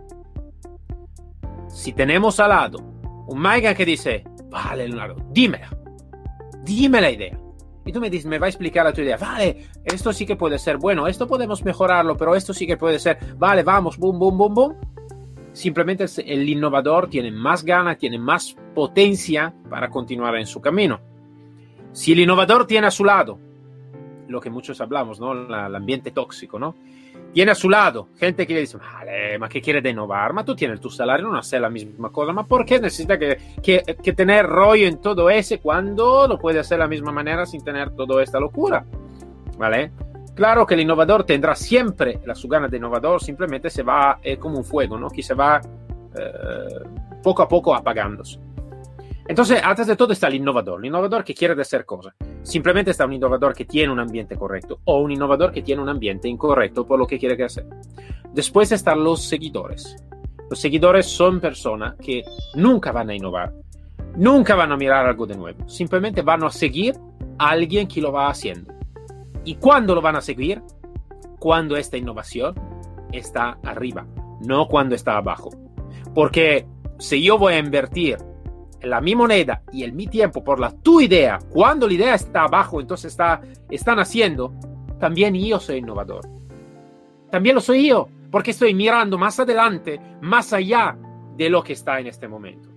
si 1.80 1.94
tenemos 1.94 2.42
al 2.42 2.50
lado 2.50 2.80
un 3.28 3.40
Maigan 3.40 3.74
que 3.74 3.86
dice, 3.86 4.26
vale, 4.50 4.90
Leonardo, 4.90 5.16
dímela, 5.32 5.70
dime 6.66 7.00
la 7.00 7.10
idea. 7.10 7.40
Y 7.86 7.94
tú 7.94 8.02
me 8.02 8.10
dices, 8.10 8.26
me 8.26 8.38
va 8.38 8.48
a 8.48 8.50
explicar 8.50 8.84
la 8.84 8.92
tu 8.92 9.00
idea. 9.00 9.16
Vale, 9.16 9.70
esto 9.86 10.12
sí 10.12 10.26
que 10.26 10.36
puede 10.36 10.60
ser 10.60 10.76
bueno, 10.76 11.08
esto 11.08 11.26
podemos 11.26 11.64
mejorarlo, 11.64 12.18
pero 12.18 12.36
esto 12.36 12.54
sí 12.54 12.68
que 12.68 12.76
puede 12.76 13.00
ser, 13.00 13.18
vale, 13.38 13.64
vamos, 13.64 13.98
boom, 13.98 14.20
boom, 14.20 14.38
boom, 14.38 14.54
boom. 14.54 14.76
Simplemente 15.54 16.06
el 16.26 16.50
innovador 16.50 17.10
tiene 17.10 17.32
más 17.32 17.64
ganas, 17.64 17.98
tiene 17.98 18.20
más 18.20 18.58
potencia 18.76 19.54
para 19.70 19.90
continuar 19.90 20.36
en 20.36 20.48
su 20.48 20.60
camino. 20.60 21.00
Si 21.94 22.12
el 22.12 22.20
innovador 22.20 22.68
tiene 22.68 22.88
a 22.88 22.92
su 22.92 23.06
lado 23.06 23.40
lo 24.30 24.40
que 24.40 24.50
muchos 24.50 24.80
hablamos, 24.80 25.20
¿no? 25.20 25.34
el 25.34 25.76
ambiente 25.76 26.12
tóxico, 26.12 26.58
¿no? 26.58 26.76
tiene 27.34 27.52
a 27.52 27.56
su 27.56 27.70
lado 27.70 28.08
gente 28.18 28.48
que 28.48 28.54
le 28.54 28.62
dice, 28.62 28.78
vale, 28.78 29.38
ma 29.38 29.48
que 29.48 29.62
quiere 29.62 29.88
innovar, 29.88 30.34
ma 30.34 30.44
tú 30.44 30.56
tienes 30.56 30.80
tu 30.80 30.90
salario, 30.90 31.28
no 31.28 31.38
haces 31.38 31.62
la 31.62 31.70
misma 31.70 32.10
cosa, 32.12 32.34
ma 32.34 32.46
¿por 32.46 32.66
qué 32.66 32.80
necesita 32.80 33.20
que, 33.20 33.38
que, 33.62 33.84
que, 34.02 34.14
tener 34.14 34.48
rollo 34.48 34.88
en 34.88 35.00
todo 35.00 35.30
ese 35.30 35.60
cuando 35.60 36.28
lo 36.28 36.40
puede 36.40 36.60
hacer 36.60 36.78
de 36.78 36.84
la 36.84 36.88
misma 36.88 37.12
manera 37.12 37.46
sin 37.46 37.64
tener 37.64 37.92
toda 37.92 38.24
esta 38.24 38.40
locura? 38.40 38.84
¿Vale? 39.58 39.92
Claro 40.34 40.66
que 40.66 40.74
el 40.74 40.82
innovador 40.82 41.24
tendrá 41.24 41.56
siempre 41.56 42.20
la 42.26 42.34
su 42.34 42.48
gana 42.48 42.68
de 42.68 42.78
innovador, 42.78 43.22
simplemente 43.22 43.70
se 43.70 43.84
va 43.84 44.20
eh, 44.24 44.38
como 44.38 44.58
un 44.58 44.64
fuego, 44.64 44.98
¿no? 44.98 45.10
Que 45.10 45.22
se 45.22 45.34
va 45.34 45.62
eh, 46.18 46.80
poco 47.22 47.44
a 47.44 47.48
poco 47.48 47.76
apagándose. 47.76 48.40
Entonces, 49.28 49.62
antes 49.64 49.86
de 49.86 49.96
todo 49.96 50.14
está 50.14 50.28
el 50.28 50.36
innovador, 50.36 50.80
el 50.80 50.86
innovador 50.86 51.24
que 51.24 51.36
quiere 51.36 51.62
hacer 51.62 51.86
cosas. 51.86 52.16
Simplemente 52.44 52.92
está 52.92 53.06
un 53.06 53.14
innovador 53.14 53.54
que 53.54 53.66
tiene 53.66 53.92
un 53.92 54.00
ambiente 54.00 54.36
correcto 54.36 54.80
o 54.86 55.00
un 55.00 55.12
innovador 55.12 55.52
que 55.52 55.62
tiene 55.62 55.82
un 55.82 55.90
ambiente 55.90 56.28
incorrecto 56.28 56.86
por 56.86 56.98
lo 56.98 57.06
que 57.06 57.20
quiere 57.20 57.42
hacer. 57.44 57.66
Después 58.34 58.72
están 58.72 59.04
los 59.04 59.22
seguidores. 59.24 59.96
Los 60.50 60.60
seguidores 60.60 61.06
son 61.06 61.40
personas 61.40 61.96
que 61.98 62.24
nunca 62.56 62.92
van 62.92 63.10
a 63.12 63.16
innovar, 63.16 63.54
nunca 64.16 64.56
van 64.56 64.72
a 64.72 64.78
mirar 64.78 65.06
algo 65.06 65.28
de 65.28 65.36
nuevo, 65.36 65.70
simplemente 65.70 66.24
van 66.24 66.44
a 66.44 66.50
seguir 66.50 66.96
a 67.38 67.50
alguien 67.50 67.88
que 67.88 68.02
lo 68.02 68.12
va 68.12 68.30
haciendo. 68.30 68.74
¿Y 69.46 69.56
cuándo 69.56 69.94
lo 69.94 70.02
van 70.02 70.16
a 70.16 70.22
seguir? 70.22 70.64
Cuando 71.38 71.78
esta 71.78 71.98
innovación 71.98 72.56
está 73.12 73.60
arriba, 73.64 74.08
no 74.42 74.68
cuando 74.68 74.96
está 74.96 75.18
abajo. 75.18 75.52
Porque 76.16 76.66
si 76.98 77.24
yo 77.24 77.38
voy 77.38 77.54
a 77.54 77.60
invertir 77.60 78.18
la 78.82 79.02
mi 79.02 79.16
moneda 79.16 79.62
y 79.72 79.84
el 79.84 79.94
mi 79.94 80.08
tiempo 80.08 80.44
por 80.44 80.60
la 80.60 80.72
tu 80.72 81.02
idea, 81.02 81.40
cuando 81.50 81.88
la 81.88 81.94
idea 81.94 82.16
está 82.16 82.44
abajo, 82.44 82.80
entonces 82.80 83.12
está, 83.12 83.42
están 83.70 84.00
haciendo, 84.00 84.54
también 85.00 85.34
yo 85.36 85.60
soy 85.60 85.78
innovador. 85.78 86.28
También 87.30 87.56
lo 87.56 87.62
soy 87.62 87.88
yo, 87.88 88.08
porque 88.32 88.52
estoy 88.52 88.74
mirando 88.74 89.18
más 89.18 89.40
adelante, 89.40 90.00
más 90.22 90.54
allá 90.54 90.98
de 91.38 91.50
lo 91.50 91.64
que 91.64 91.74
está 91.74 92.00
en 92.00 92.08
este 92.08 92.28
momento. 92.28 92.70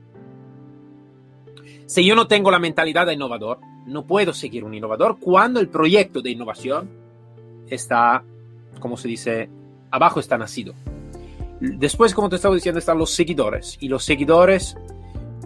Si 1.87 2.05
yo 2.05 2.15
no 2.15 2.27
tengo 2.27 2.51
la 2.51 2.59
mentalidad 2.59 3.07
de 3.07 3.15
innovador, 3.15 3.59
no 3.87 4.07
puedo 4.07 4.33
seguir 4.33 4.65
un 4.65 4.75
innovador 4.75 5.19
cuando 5.19 5.61
el 5.61 5.69
proyecto 5.69 6.23
de 6.23 6.31
innovación 6.31 6.89
está, 7.69 8.23
como 8.79 8.97
se 8.97 9.09
dice, 9.09 9.49
abajo 9.91 10.21
está 10.21 10.39
nacido. 10.39 10.75
Después, 11.61 12.15
como 12.15 12.29
te 12.29 12.37
estaba 12.37 12.55
diciendo, 12.55 12.79
están 12.79 12.99
los 12.99 13.15
seguidores. 13.15 13.77
Y 13.81 13.89
los 13.89 14.05
seguidores 14.05 14.77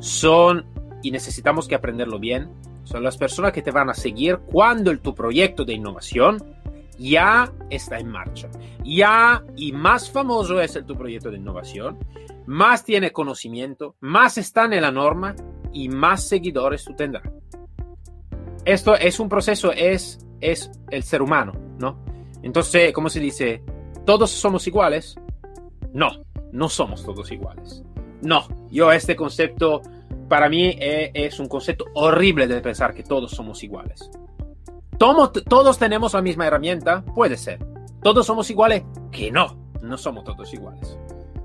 son, 0.07 0.65
y 1.03 1.11
necesitamos 1.11 1.67
que 1.67 1.75
aprenderlo 1.75 2.19
bien, 2.19 2.49
son 2.85 3.03
las 3.03 3.19
personas 3.19 3.53
que 3.53 3.63
te 3.63 3.73
van 3.73 3.91
a 3.91 3.95
seguir 3.95 4.39
cuando 4.47 4.91
el, 4.93 5.01
tu 5.01 5.15
proyecto 5.15 5.65
de 5.65 5.75
innovación 5.75 6.39
ya 6.97 7.53
está 7.69 7.99
en 7.99 8.09
marcha. 8.09 8.49
Ya, 8.85 9.45
y 9.57 9.73
más 9.73 10.11
famoso 10.11 10.61
es 10.61 10.77
el, 10.77 10.87
tu 10.87 10.97
proyecto 10.97 11.31
de 11.31 11.39
innovación, 11.39 11.99
más 12.47 12.85
tiene 12.85 13.11
conocimiento, 13.11 13.97
más 14.01 14.39
está 14.39 14.65
en 14.67 14.81
la 14.81 14.93
norma 14.93 15.35
y 15.73 15.89
más 15.89 16.29
seguidores 16.29 16.85
tú 16.85 16.95
tendrás. 16.95 17.29
Esto 18.65 18.95
es 18.95 19.19
un 19.19 19.29
proceso, 19.29 19.73
es, 19.73 20.25
es 20.41 20.71
el 20.91 21.03
ser 21.03 21.21
humano, 21.21 21.53
¿no? 21.79 21.99
Entonces, 22.43 22.93
¿cómo 22.93 23.09
se 23.09 23.19
dice? 23.19 23.63
¿Todos 24.05 24.31
somos 24.31 24.67
iguales? 24.69 25.17
No, 25.93 26.11
no 26.53 26.69
somos 26.69 27.05
todos 27.05 27.33
iguales. 27.33 27.83
No, 28.23 28.47
yo 28.71 28.93
este 28.93 29.17
concepto 29.17 29.83
para 30.29 30.49
mí 30.49 30.77
eh, 30.81 31.11
es 31.15 31.39
un 31.39 31.49
concepto 31.49 31.85
horrible 31.95 32.47
de 32.47 32.61
pensar 32.61 32.95
que 32.95 33.03
todos 33.03 33.31
somos 33.31 33.63
iguales. 33.63 34.11
¿Todos 34.99 35.79
tenemos 35.79 36.15
la 36.15 36.23
misma 36.23 36.47
herramienta? 36.47 37.05
Puede 37.15 37.37
ser. 37.37 37.59
¿Todos 38.03 38.27
somos 38.27 38.51
iguales? 38.51 38.83
Que 39.13 39.31
no, 39.31 39.59
no 39.83 39.99
somos 39.99 40.25
todos 40.25 40.53
iguales. 40.55 40.99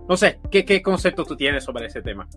No 0.07 0.17
sé, 0.17 0.39
¿qué, 0.49 0.65
qué 0.65 0.81
concepto 0.81 1.25
tú 1.25 1.35
tienes 1.35 1.63
sobre 1.63 1.85
ese 1.85 2.01
tema? 2.01 2.27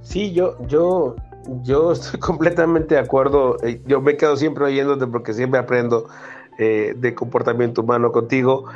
Sí, 0.00 0.32
yo, 0.32 0.56
yo, 0.66 1.16
yo 1.62 1.92
estoy 1.92 2.20
completamente 2.20 2.94
de 2.94 3.00
acuerdo. 3.00 3.56
Eh, 3.64 3.82
yo 3.86 4.00
me 4.00 4.16
quedo 4.16 4.36
siempre 4.36 4.64
oyéndote 4.64 5.06
porque 5.06 5.32
siempre 5.32 5.60
aprendo 5.60 6.08
eh, 6.58 6.94
de 6.96 7.14
comportamiento 7.14 7.82
humano 7.82 8.12
contigo. 8.12 8.66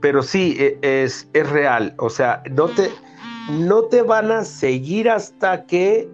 pero 0.00 0.22
sí, 0.22 0.56
e, 0.58 0.78
es, 0.80 1.28
es 1.32 1.50
real. 1.50 1.94
O 1.98 2.08
sea, 2.08 2.42
no 2.50 2.68
te, 2.68 2.90
no 3.58 3.84
te 3.84 4.02
van 4.02 4.30
a 4.30 4.44
seguir 4.44 5.08
hasta 5.08 5.66
que 5.66 6.08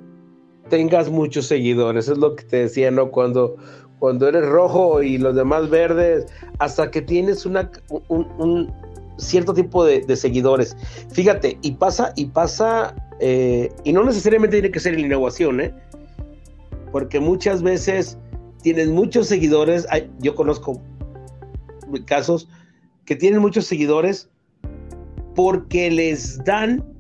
tengas 0.68 1.11
muchos 1.11 1.46
seguidores. 1.46 2.09
Es 2.09 2.18
lo 2.18 2.35
que 2.35 2.44
te 2.44 2.57
decía, 2.59 2.90
¿no? 2.90 3.11
Cuando, 3.11 3.57
cuando 3.99 4.29
eres 4.29 4.46
rojo 4.46 5.03
y 5.03 5.18
los 5.18 5.35
demás 5.35 5.70
verdes, 5.70 6.27
hasta 6.59 6.90
que 6.90 7.03
tienes 7.03 7.46
un, 7.46 8.72
cierto 9.18 9.55
tipo 9.55 9.85
de, 9.85 10.16
seguidores. 10.16 10.77
Fíjate, 11.11 11.59
y 11.62 11.72
pasa, 11.72 12.12
y 12.16 12.27
pasa, 12.27 12.94
eh, 13.20 13.70
y 13.85 13.92
no 13.92 14.05
necesariamente 14.05 14.57
tiene 14.57 14.70
que 14.70 14.81
ser 14.81 14.94
en 14.94 15.01
innovación, 15.01 15.61
¿eh? 15.61 15.75
Porque 16.92 17.20
muchas 17.20 17.62
veces 17.62 18.18
tienes 18.62 18.88
muchos 18.88 19.27
seguidores, 19.27 19.87
yo 20.20 20.35
conozco 20.35 20.81
casos 22.07 22.49
que 23.05 23.14
tienen 23.14 23.40
muchos 23.40 23.66
seguidores 23.66 24.29
porque 25.35 25.90
les 25.90 26.42
dan 26.44 26.96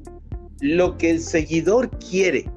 lo 0.60 0.96
que 0.96 1.10
el 1.10 1.20
seguidor 1.20 1.90
quiere. 1.98 2.50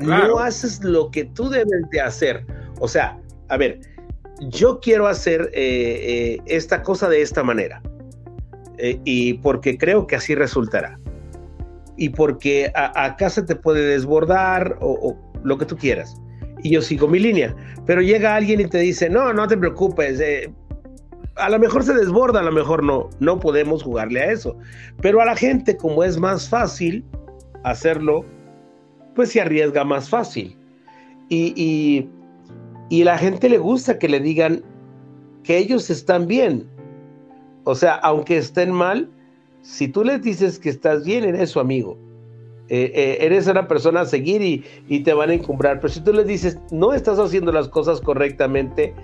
No 0.00 0.38
haces 0.38 0.82
lo 0.82 1.10
que 1.10 1.24
tú 1.24 1.48
debes 1.48 1.88
de 1.90 2.00
hacer. 2.00 2.44
O 2.80 2.88
sea, 2.88 3.18
a 3.48 3.56
ver, 3.56 3.80
yo 4.40 4.80
quiero 4.80 5.06
hacer 5.06 5.50
eh, 5.54 6.34
eh, 6.34 6.40
esta 6.46 6.82
cosa 6.82 7.08
de 7.08 7.22
esta 7.22 7.42
manera. 7.42 7.80
Eh, 8.78 8.98
y 9.04 9.34
porque 9.34 9.78
creo 9.78 10.06
que 10.06 10.16
así 10.16 10.34
resultará. 10.34 10.98
Y 11.96 12.08
porque 12.08 12.72
acá 12.74 13.30
se 13.30 13.42
te 13.42 13.54
puede 13.54 13.86
desbordar 13.86 14.76
o, 14.80 15.16
lo 15.44 15.58
que 15.58 15.64
tú 15.64 15.76
quieras. 15.76 16.16
Y 16.64 16.70
yo 16.70 16.82
sigo 16.82 17.06
mi 17.06 17.20
línea. 17.20 17.54
Pero 17.86 18.02
llega 18.02 18.34
alguien 18.34 18.60
y 18.60 18.66
te 18.66 18.78
dice, 18.78 19.08
no, 19.08 19.32
no 19.32 19.46
te 19.46 19.56
preocupes. 19.56 20.20
A 21.36 21.50
lo 21.50 21.58
mejor 21.58 21.82
se 21.82 21.94
desborda, 21.94 22.40
a 22.40 22.44
lo 22.44 22.52
mejor 22.52 22.82
no. 22.82 23.10
No 23.20 23.40
podemos 23.40 23.82
jugarle 23.82 24.20
a 24.20 24.32
eso. 24.32 24.56
Pero 25.00 25.20
a 25.20 25.24
la 25.24 25.36
gente, 25.36 25.76
como 25.76 26.04
es 26.04 26.18
más 26.18 26.48
fácil 26.48 27.04
hacerlo 27.64 28.24
pues 29.14 29.30
se 29.30 29.40
arriesga 29.40 29.84
más 29.84 30.08
fácil. 30.08 30.56
Y, 31.28 32.08
y, 32.90 33.04
la 33.04 33.18
gente 33.18 33.48
le 33.48 33.58
gusta 33.58 33.98
que 33.98 34.08
le 34.08 34.20
digan 34.20 34.62
que 35.42 35.58
ellos 35.58 35.90
están 35.90 36.26
bien. 36.26 36.68
O 37.64 37.74
sea, 37.74 37.94
aunque 37.94 38.36
estén 38.36 38.70
mal, 38.70 39.10
si 39.62 39.88
tú 39.88 40.04
les 40.04 40.22
dices 40.22 40.58
que 40.58 40.68
estás 40.68 41.04
bien, 41.04 41.24
eres 41.24 41.50
su 41.50 41.60
amigo. 41.60 41.98
Eh, 42.68 42.92
eh, 42.94 43.18
eres 43.20 43.46
una 43.46 43.68
persona 43.68 44.02
a 44.02 44.06
seguir 44.06 44.42
y, 44.42 44.64
y, 44.88 45.00
te 45.00 45.12
van 45.12 45.30
a 45.30 45.34
encumbrar. 45.34 45.80
Pero 45.80 45.92
si 45.92 46.00
tú 46.00 46.12
les 46.12 46.26
dices, 46.26 46.58
no 46.70 46.92
estás 46.92 47.18
haciendo 47.18 47.52
las 47.52 47.68
cosas 47.68 48.00
correctamente, 48.00 48.94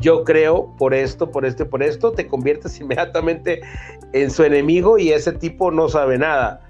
yo 0.00 0.24
creo 0.24 0.74
por 0.78 0.94
esto, 0.94 1.30
por 1.30 1.44
esto, 1.44 1.68
por 1.68 1.82
esto, 1.82 2.12
te 2.12 2.26
conviertes 2.26 2.80
inmediatamente 2.80 3.60
en 4.12 4.30
su 4.30 4.42
enemigo 4.42 4.98
y 4.98 5.10
ese 5.10 5.32
tipo 5.32 5.70
no 5.70 5.88
sabe 5.88 6.18
nada. 6.18 6.66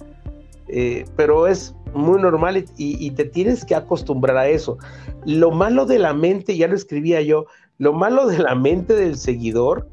Eh, 0.69 1.05
pero 1.17 1.47
es 1.47 1.75
muy 1.95 2.21
normal 2.21 2.65
y, 2.77 3.11
te 3.11 3.25
tienes 3.25 3.65
que 3.65 3.75
acostumbrar 3.75 4.37
a 4.37 4.49
eso. 4.49 4.79
Lo 5.25 5.51
malo 5.51 5.87
de 5.87 5.99
la 5.99 6.15
mente, 6.15 6.57
ya 6.57 6.69
lo 6.69 6.77
escribía 6.77 7.21
yo, 7.23 7.47
lo 7.79 7.93
malo 7.93 8.27
de 8.27 8.39
la 8.39 8.55
mente 8.55 8.95
del 8.95 9.17
seguidor 9.17 9.89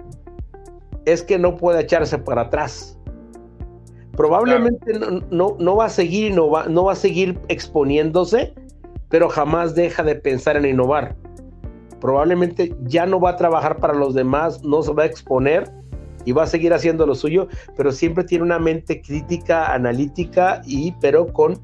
es 1.06 1.23
que 1.23 1.39
no 1.39 1.56
puede 1.56 1.82
echarse 1.82 2.17
para 2.17 2.41
atrás. 2.43 2.97
Probablemente 4.15 5.00
no, 5.32 5.56
no, 5.60 5.76
va 5.76 5.86
a 5.86 5.89
seguir 5.89 6.32
y 6.32 6.36
no 6.36 6.50
va, 6.50 6.67
no 6.67 6.86
va 6.86 6.93
a 6.93 6.95
seguir 6.95 7.39
exponiéndose, 7.47 8.54
pero 9.10 9.30
jamás 9.30 9.73
deja 9.73 10.04
de 10.04 10.15
pensar 10.15 10.58
en 10.58 10.65
innovar. 10.65 11.15
Probablemente 12.00 12.76
ya 12.84 13.06
no 13.06 13.20
va 13.20 13.32
a 13.32 13.36
trabajar 13.36 13.78
para 13.78 13.94
los 13.94 14.14
demás, 14.14 14.64
no 14.64 14.82
se 14.82 14.94
va 14.94 15.04
a 15.04 15.06
exponer 15.08 15.72
y 16.26 16.32
va 16.32 16.44
a 16.44 16.48
seguir 16.48 16.74
haciendo 16.74 17.06
lo 17.06 17.16
suyo, 17.16 17.48
pero 17.76 17.92
siempre 17.92 18.24
tiene 18.24 18.44
una 18.44 18.60
mente 18.60 19.02
crítica, 19.02 19.74
analítica 19.74 20.62
y 20.66 20.92
pero 21.00 21.28
con 21.28 21.60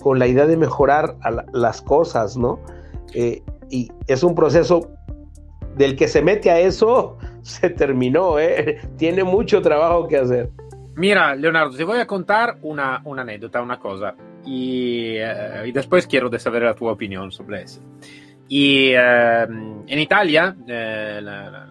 con 0.00 0.18
la 0.18 0.26
idea 0.26 0.46
de 0.46 0.56
mejorar 0.56 1.16
las 1.52 1.82
cosas, 1.82 2.36
¿no? 2.36 2.60
Eh, 3.14 3.42
y 3.70 3.90
es 4.06 4.22
un 4.22 4.34
proceso 4.34 4.90
del 5.76 5.96
que 5.96 6.08
se 6.08 6.22
mete 6.22 6.50
a 6.50 6.58
eso, 6.58 7.18
se 7.42 7.70
terminó, 7.70 8.38
¿eh? 8.38 8.80
Tiene 8.96 9.24
mucho 9.24 9.60
trabajo 9.62 10.08
que 10.08 10.16
hacer. 10.16 10.50
Mira, 10.94 11.34
Leonardo, 11.34 11.76
te 11.76 11.84
voy 11.84 11.98
a 11.98 12.06
contar 12.06 12.58
una, 12.62 13.00
una 13.04 13.22
anécdota, 13.22 13.62
una 13.62 13.78
cosa, 13.78 14.14
y, 14.44 15.16
eh, 15.16 15.70
después 15.72 16.06
quiero 16.06 16.36
saber 16.38 16.62
la 16.62 16.74
tu 16.74 16.88
opinión 16.88 17.30
sobre 17.30 17.62
eso. 17.62 17.80
Y 18.48 18.92
en 18.92 19.98
Italia, 19.98 20.56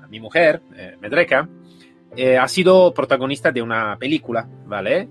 mi 0.09 0.19
mujer, 0.19 0.61
Medreca, 1.01 1.49
ha 2.39 2.47
sido 2.47 2.93
protagonista 2.93 3.51
de 3.51 3.61
una 3.61 3.97
película, 3.97 4.47
¿vale? 4.65 5.07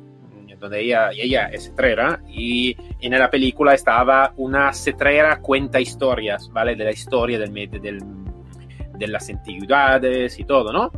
donde 0.58 0.80
ella, 0.80 1.10
ella 1.12 1.46
es 1.46 1.66
cetrera 1.66 2.20
y 2.28 2.76
en 3.00 3.18
la 3.18 3.30
película 3.30 3.74
estaba 3.74 4.32
una 4.36 4.72
cetrera 4.72 5.40
cuenta 5.40 5.80
historias, 5.80 6.50
¿vale? 6.52 6.74
De 6.74 6.84
la 6.84 6.92
historia 6.92 7.38
del, 7.38 7.52
del, 7.52 8.02
de 8.98 9.08
las 9.08 9.28
antigüedades 9.28 10.38
y 10.38 10.44
todo, 10.44 10.72
¿no? 10.72 10.90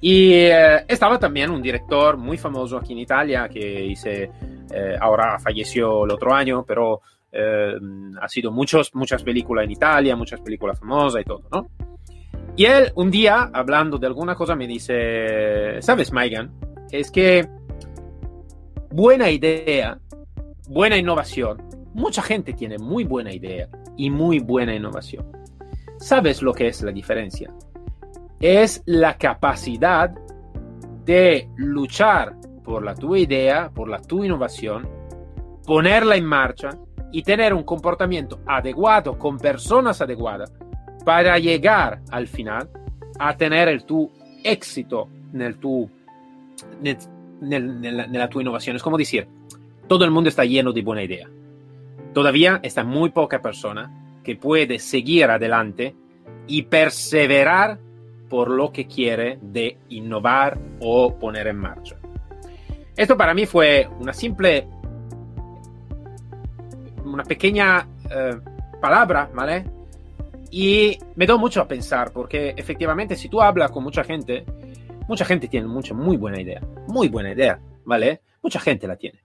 Y 0.00 0.32
eh, 0.32 0.84
estaba 0.86 1.18
también 1.18 1.50
un 1.50 1.60
director 1.60 2.16
muy 2.16 2.38
famoso 2.38 2.76
aquí 2.76 2.92
en 2.92 3.00
Italia 3.00 3.48
que 3.48 3.84
hice, 3.84 4.30
eh, 4.72 4.96
ahora 5.00 5.38
falleció 5.40 6.04
el 6.04 6.12
otro 6.12 6.32
año, 6.32 6.64
pero 6.66 7.00
eh, 7.32 7.74
ha 8.20 8.28
sido 8.28 8.50
muchos, 8.50 8.94
muchas 8.94 9.22
películas 9.22 9.64
en 9.64 9.72
Italia, 9.72 10.16
muchas 10.16 10.40
películas 10.40 10.78
famosas 10.78 11.22
y 11.22 11.24
todo, 11.24 11.42
¿no? 11.52 11.68
Y 12.56 12.64
él 12.64 12.90
un 12.96 13.10
día, 13.10 13.50
hablando 13.52 13.98
de 13.98 14.06
alguna 14.06 14.34
cosa, 14.34 14.56
me 14.56 14.66
dice, 14.66 15.80
¿sabes, 15.80 16.12
Maigan? 16.12 16.52
Es 16.90 17.10
que 17.10 17.48
buena 18.90 19.30
idea, 19.30 19.98
buena 20.68 20.96
innovación. 20.96 21.62
Mucha 21.94 22.22
gente 22.22 22.54
tiene 22.54 22.78
muy 22.78 23.04
buena 23.04 23.32
idea 23.32 23.68
y 23.96 24.10
muy 24.10 24.40
buena 24.40 24.74
innovación. 24.74 25.30
¿Sabes 25.98 26.42
lo 26.42 26.52
que 26.52 26.68
es 26.68 26.82
la 26.82 26.90
diferencia? 26.90 27.52
Es 28.40 28.82
la 28.86 29.16
capacidad 29.16 30.10
de 31.04 31.48
luchar 31.56 32.36
por 32.64 32.84
la 32.84 32.94
tu 32.94 33.16
idea, 33.16 33.70
por 33.70 33.88
la 33.88 34.00
tu 34.00 34.24
innovación, 34.24 34.88
ponerla 35.64 36.16
en 36.16 36.24
marcha 36.24 36.70
y 37.12 37.22
tener 37.22 37.54
un 37.54 37.62
comportamiento 37.62 38.40
adecuado 38.46 39.18
con 39.18 39.38
personas 39.38 40.00
adecuadas 40.00 40.52
para 41.04 41.38
llegar 41.38 42.00
al 42.10 42.26
final 42.26 42.68
a 43.18 43.36
tener 43.36 43.68
el 43.68 43.84
tu 43.84 44.10
éxito 44.44 45.08
en 45.32 45.54
tu, 45.54 45.90
en 46.82 48.12
la 48.12 48.28
tu 48.28 48.40
innovación. 48.40 48.76
Es 48.76 48.82
como 48.82 48.98
decir, 48.98 49.26
todo 49.86 50.04
el 50.04 50.10
mundo 50.10 50.28
está 50.28 50.44
lleno 50.44 50.72
de 50.72 50.82
buena 50.82 51.02
idea. 51.02 51.28
Todavía 52.12 52.60
está 52.62 52.84
muy 52.84 53.10
poca 53.10 53.40
persona 53.40 54.20
que 54.22 54.36
puede 54.36 54.78
seguir 54.78 55.24
adelante 55.24 55.94
y 56.46 56.62
perseverar 56.62 57.78
por 58.28 58.50
lo 58.50 58.72
que 58.72 58.86
quiere 58.86 59.38
de 59.40 59.78
innovar 59.88 60.58
o 60.80 61.14
poner 61.14 61.46
en 61.46 61.56
marcha. 61.56 61.96
Esto 62.96 63.16
para 63.16 63.32
mí 63.32 63.46
fue 63.46 63.88
una 64.00 64.12
simple, 64.12 64.66
una 67.14 67.24
pequeña 67.24 67.86
eh, 68.10 68.38
palabra, 68.80 69.30
¿vale? 69.34 69.64
Y 70.50 70.98
me 71.16 71.26
da 71.26 71.36
mucho 71.36 71.60
a 71.60 71.68
pensar, 71.68 72.12
porque 72.12 72.54
efectivamente 72.56 73.16
si 73.16 73.28
tú 73.28 73.40
hablas 73.42 73.70
con 73.70 73.84
mucha 73.84 74.02
gente, 74.02 74.44
Mucha 75.08 75.24
gente 75.24 75.48
tiene 75.48 75.66
mucha, 75.66 75.94
muy 75.94 76.18
buena 76.18 76.40
idea, 76.40 76.60
muy 76.86 77.08
buena 77.08 77.32
idea, 77.32 77.58
¿vale? 77.86 78.20
Mucha 78.42 78.60
gente 78.60 78.86
la 78.86 78.96
tiene. 78.96 79.20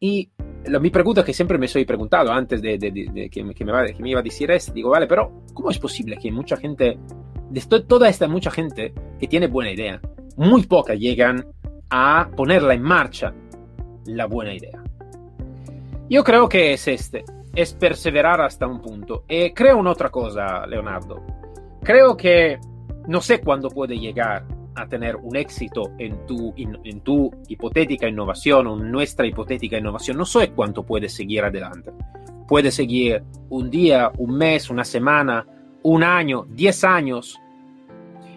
Y 0.00 0.28
la, 0.64 0.80
mi 0.80 0.90
pregunta 0.90 1.24
que 1.24 1.32
siempre 1.32 1.58
me 1.58 1.68
soy 1.68 1.84
preguntado 1.84 2.32
antes 2.32 2.60
de, 2.60 2.76
que, 3.30 3.44
me, 3.44 3.72
va, 3.72 3.86
que, 3.86 4.02
me, 4.02 4.10
iba 4.10 4.18
a 4.18 4.22
decir 4.22 4.50
es, 4.50 4.74
digo, 4.74 4.90
vale, 4.90 5.06
pero 5.06 5.44
¿cómo 5.54 5.70
es 5.70 5.78
posible 5.78 6.16
que 6.16 6.32
mucha 6.32 6.56
gente, 6.56 6.98
de 7.50 7.60
toda 7.60 8.08
esta 8.08 8.26
mucha 8.26 8.50
gente 8.50 8.92
que 9.20 9.28
tiene 9.28 9.46
buena 9.46 9.70
idea, 9.70 10.00
muy 10.36 10.64
poca 10.64 10.94
llegan 10.96 11.46
a 11.88 12.28
ponerla 12.36 12.74
en 12.74 12.82
marcha, 12.82 13.32
la 14.06 14.26
buena 14.26 14.52
idea? 14.54 14.81
Yo 16.08 16.24
creo 16.24 16.48
que 16.48 16.72
es 16.72 16.88
este, 16.88 17.24
es 17.54 17.74
perseverar 17.74 18.40
hasta 18.40 18.66
un 18.66 18.80
punto. 18.80 19.24
Y 19.28 19.52
creo 19.52 19.80
en 19.80 19.86
otra 19.86 20.10
cosa, 20.10 20.66
Leonardo. 20.66 21.22
Creo 21.82 22.16
que 22.16 22.58
no 23.08 23.20
sé 23.20 23.40
cuándo 23.40 23.68
puede 23.68 23.98
llegar 23.98 24.44
a 24.74 24.86
tener 24.86 25.16
un 25.16 25.36
éxito 25.36 25.92
en 25.98 26.26
tu, 26.26 26.54
en 26.56 27.00
tu 27.00 27.30
hipotética 27.48 28.08
innovación 28.08 28.66
o 28.66 28.76
nuestra 28.76 29.26
hipotética 29.26 29.76
innovación, 29.76 30.16
no 30.16 30.24
sé 30.24 30.50
cuánto 30.52 30.82
puedes 30.84 31.12
seguir 31.12 31.44
adelante. 31.44 31.92
Puedes 32.48 32.74
seguir 32.74 33.22
un 33.50 33.70
día, 33.70 34.10
un 34.18 34.36
mes, 34.36 34.70
una 34.70 34.84
semana, 34.84 35.46
un 35.82 36.02
año, 36.02 36.46
diez 36.48 36.84
años. 36.84 37.38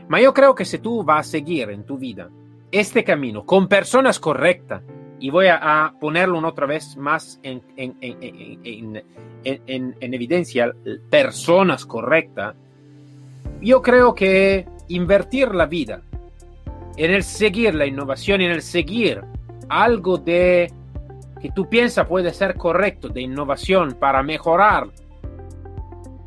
Pero 0.10 0.24
yo 0.24 0.34
creo 0.34 0.56
que 0.56 0.66
si 0.66 0.80
tú 0.80 1.04
vas 1.04 1.28
a 1.28 1.32
seguir 1.32 1.70
en 1.70 1.86
tu 1.86 1.98
vida 1.98 2.30
este 2.72 3.04
camino 3.04 3.46
con 3.46 3.68
personas 3.68 4.20
correctas, 4.20 4.82
y 5.20 5.30
voy 5.30 5.48
a, 5.50 5.94
ponerlo 6.00 6.38
una 6.38 6.50
otra 6.50 6.66
vez 6.66 6.98
más 6.98 7.40
en, 7.44 7.62
en, 7.78 7.96
en, 8.02 9.04
en 10.00 10.14
evidencia, 10.14 10.74
personas 11.10 11.86
correctas, 11.86 12.56
yo 13.62 13.82
creo 13.82 14.14
que 14.14 14.68
invertir 14.88 15.54
la 15.56 15.66
vida 15.66 16.02
en 16.98 17.12
el 17.12 17.24
seguir 17.24 17.76
la 17.76 17.86
innovación, 17.86 18.42
en 18.42 18.52
el 18.52 18.62
seguir 18.62 19.22
algo 19.70 20.18
de 20.18 20.72
que 21.42 21.52
tú 21.52 21.68
piensas 21.70 22.08
puede 22.08 22.34
ser 22.34 22.56
correcto 22.56 23.10
de 23.10 23.22
innovación 23.22 23.98
para 24.00 24.24
mejorar 24.24 24.90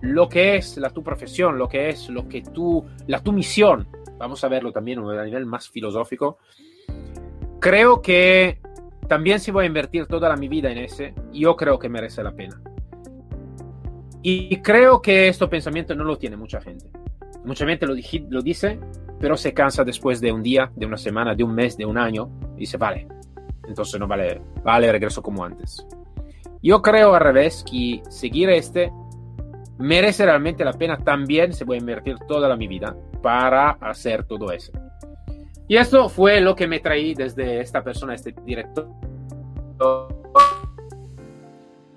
lo 0.01 0.29
que 0.29 0.57
es 0.57 0.77
la 0.77 0.91
tu 0.91 1.03
profesión, 1.03 1.59
lo 1.59 1.69
que 1.69 1.89
es 1.89 2.09
lo 2.09 2.29
que 2.29 2.43
tú, 2.43 2.85
la 3.07 3.21
tu 3.21 3.33
misión, 3.33 3.89
vamos 4.19 4.45
a 4.45 4.49
verlo 4.49 4.73
también 4.73 5.01
a 5.01 5.25
nivel 5.25 5.47
más 5.47 5.69
filosófico, 5.69 6.39
creo 7.59 8.01
que 8.01 8.61
también 9.09 9.41
si 9.41 9.51
voy 9.51 9.65
a 9.65 9.67
invertir 9.67 10.07
toda 10.07 10.35
mi 10.37 10.49
vida 10.49 10.71
en 10.71 10.79
ese, 10.79 11.15
yo 11.33 11.57
creo 11.57 11.79
que 11.79 11.89
merece 11.89 12.23
la 12.23 12.33
pena. 12.33 12.61
Y 14.23 14.57
creo 14.59 15.01
que 15.01 15.29
este 15.29 15.47
pensamiento 15.49 15.95
no 15.95 16.05
lo 16.05 16.19
tiene 16.19 16.37
mucha 16.37 16.61
gente. 16.61 16.87
Mucha 17.45 17.67
gente 17.67 17.87
lo, 17.87 17.95
lo 18.29 18.43
dice, 18.43 18.79
pero 19.19 19.37
se 19.37 19.55
cansa 19.55 19.85
después 19.85 20.21
de 20.21 20.31
un 20.31 20.43
día, 20.43 20.71
de 20.77 20.87
una 20.87 20.99
semana, 20.99 21.35
de 21.35 21.45
un 21.45 21.55
mes, 21.55 21.77
de 21.77 21.87
un 21.87 21.97
año, 21.97 22.31
y 22.57 22.61
dice, 22.61 22.77
vale, 22.77 23.09
entonces 23.67 23.99
no 23.99 24.07
vale, 24.07 24.43
vale, 24.63 24.93
regreso 24.93 25.23
como 25.23 25.45
antes. 25.45 25.87
Yo 26.63 26.83
creo 26.83 27.15
al 27.15 27.21
revés 27.21 27.65
que 27.71 28.03
seguir 28.09 28.51
este 28.51 28.93
merece 29.79 30.25
realmente 30.25 30.65
la 30.65 30.73
pena 30.73 30.99
también 30.99 31.53
se 31.53 31.65
voy 31.65 31.77
a 31.77 31.81
invertir 31.81 32.17
toda 32.27 32.55
mi 32.57 32.67
vida 32.67 32.97
para 33.23 33.71
hacer 33.71 34.25
todo 34.25 34.51
eso. 34.53 34.73
Y 35.69 35.77
esto 35.77 36.09
fue 36.09 36.41
lo 36.41 36.55
que 36.57 36.67
me 36.67 36.81
traí 36.81 37.15
desde 37.15 37.61
esta 37.61 37.85
persona, 37.85 38.15
este 38.15 38.35
director. 38.45 38.89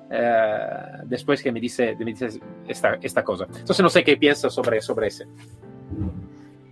Eh, 0.10 0.68
después 1.06 1.42
que 1.42 1.54
me 1.54 1.62
dice, 1.62 1.96
me 1.98 2.06
dice 2.06 2.42
esta, 2.68 2.96
esta, 3.02 3.24
cosa. 3.24 3.46
Entonces 3.46 3.80
no 3.80 3.90
sé 3.90 4.04
qué 4.04 4.18
piensa 4.18 4.50
sobre, 4.50 4.82
sobre 4.82 5.08
ese. 5.08 5.26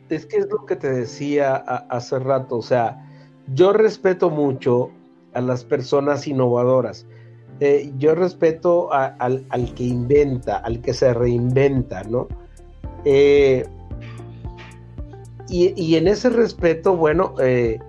Es 0.10 0.26
que 0.26 0.38
es 0.38 0.50
lo 0.50 0.66
que 0.66 0.76
te 0.76 0.92
decía 0.92 1.56
hace 1.56 2.20
rato, 2.20 2.58
o 2.58 2.62
sea, 2.62 3.06
yo 3.54 3.72
respeto 3.72 4.30
mucho 4.30 4.92
a 5.34 5.40
las 5.40 5.64
personas 5.64 6.28
innovadoras. 6.28 7.08
Eh, 7.62 7.92
yo 7.98 8.16
respeto 8.16 8.92
al, 8.92 9.46
que 9.76 9.84
inventa, 9.84 10.58
al 10.58 10.82
que 10.82 10.94
se 10.94 11.14
reinventa, 11.14 12.04
¿no? 12.04 12.28
Eh, 13.06 13.66
y, 15.50 15.96
en 15.96 16.08
ese 16.08 16.30
respeto, 16.30 16.96
bueno, 16.96 17.34
eh, 17.42 17.80